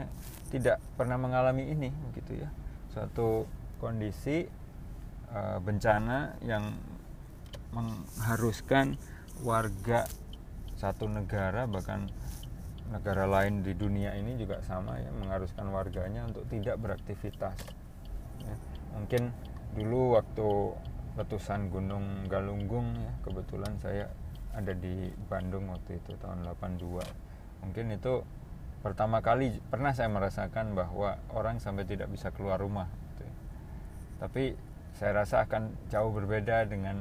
tidak 0.53 0.79
pernah 0.95 1.17
mengalami 1.19 1.67
ini 1.71 1.89
begitu 2.11 2.45
ya. 2.45 2.49
Suatu 2.93 3.47
kondisi 3.79 4.45
uh, 5.33 5.57
bencana 5.59 6.37
yang 6.43 6.75
mengharuskan 7.71 8.99
warga 9.41 10.05
satu 10.75 11.07
negara 11.07 11.65
bahkan 11.65 12.11
negara 12.91 13.23
lain 13.23 13.63
di 13.63 13.71
dunia 13.71 14.11
ini 14.19 14.35
juga 14.35 14.59
sama 14.61 14.99
ya 14.99 15.09
mengharuskan 15.15 15.71
warganya 15.71 16.27
untuk 16.27 16.43
tidak 16.51 16.75
beraktivitas 16.75 17.55
ya. 18.43 18.55
mungkin 18.91 19.31
dulu 19.71 20.19
waktu 20.19 20.75
letusan 21.15 21.71
Gunung 21.71 22.27
Galunggung 22.27 22.91
ya 22.99 23.11
kebetulan 23.23 23.79
saya 23.79 24.11
ada 24.51 24.75
di 24.75 25.07
Bandung 25.31 25.71
waktu 25.71 26.03
itu 26.03 26.19
tahun 26.19 26.43
82 26.43 27.63
mungkin 27.63 27.85
itu 27.95 28.27
pertama 28.83 29.23
kali 29.23 29.63
pernah 29.71 29.95
saya 29.95 30.11
merasakan 30.11 30.75
bahwa 30.75 31.15
orang 31.31 31.63
sampai 31.63 31.87
tidak 31.87 32.11
bisa 32.11 32.35
keluar 32.35 32.59
rumah 32.59 32.91
gitu 33.15 33.23
ya. 33.23 33.35
tapi 34.19 34.43
saya 34.99 35.23
rasa 35.23 35.47
akan 35.47 35.71
jauh 35.87 36.11
berbeda 36.11 36.67
dengan 36.67 36.99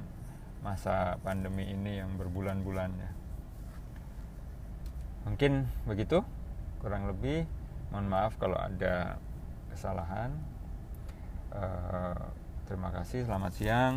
masa 0.63 1.19
pandemi 1.27 1.67
ini 1.67 1.99
yang 1.99 2.15
berbulan-bulan 2.15 2.91
ya 2.95 3.11
mungkin 5.25 5.69
begitu 5.85 6.25
kurang 6.81 7.09
lebih. 7.09 7.45
Mohon 7.91 8.07
maaf 8.07 8.33
kalau 8.39 8.57
ada 8.57 9.19
kesalahan. 9.75 10.31
Uh, 11.51 12.31
terima 12.71 12.95
kasih 12.95 13.27
selamat 13.27 13.53
siang. 13.59 13.95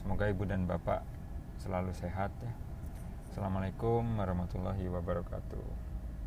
Semoga 0.00 0.30
ibu 0.30 0.46
dan 0.46 0.64
bapak 0.70 1.02
selalu 1.58 1.90
sehat 1.96 2.30
ya. 2.44 2.52
Assalamualaikum 3.34 4.06
warahmatullahi 4.14 4.86
wabarakatuh 4.86 5.83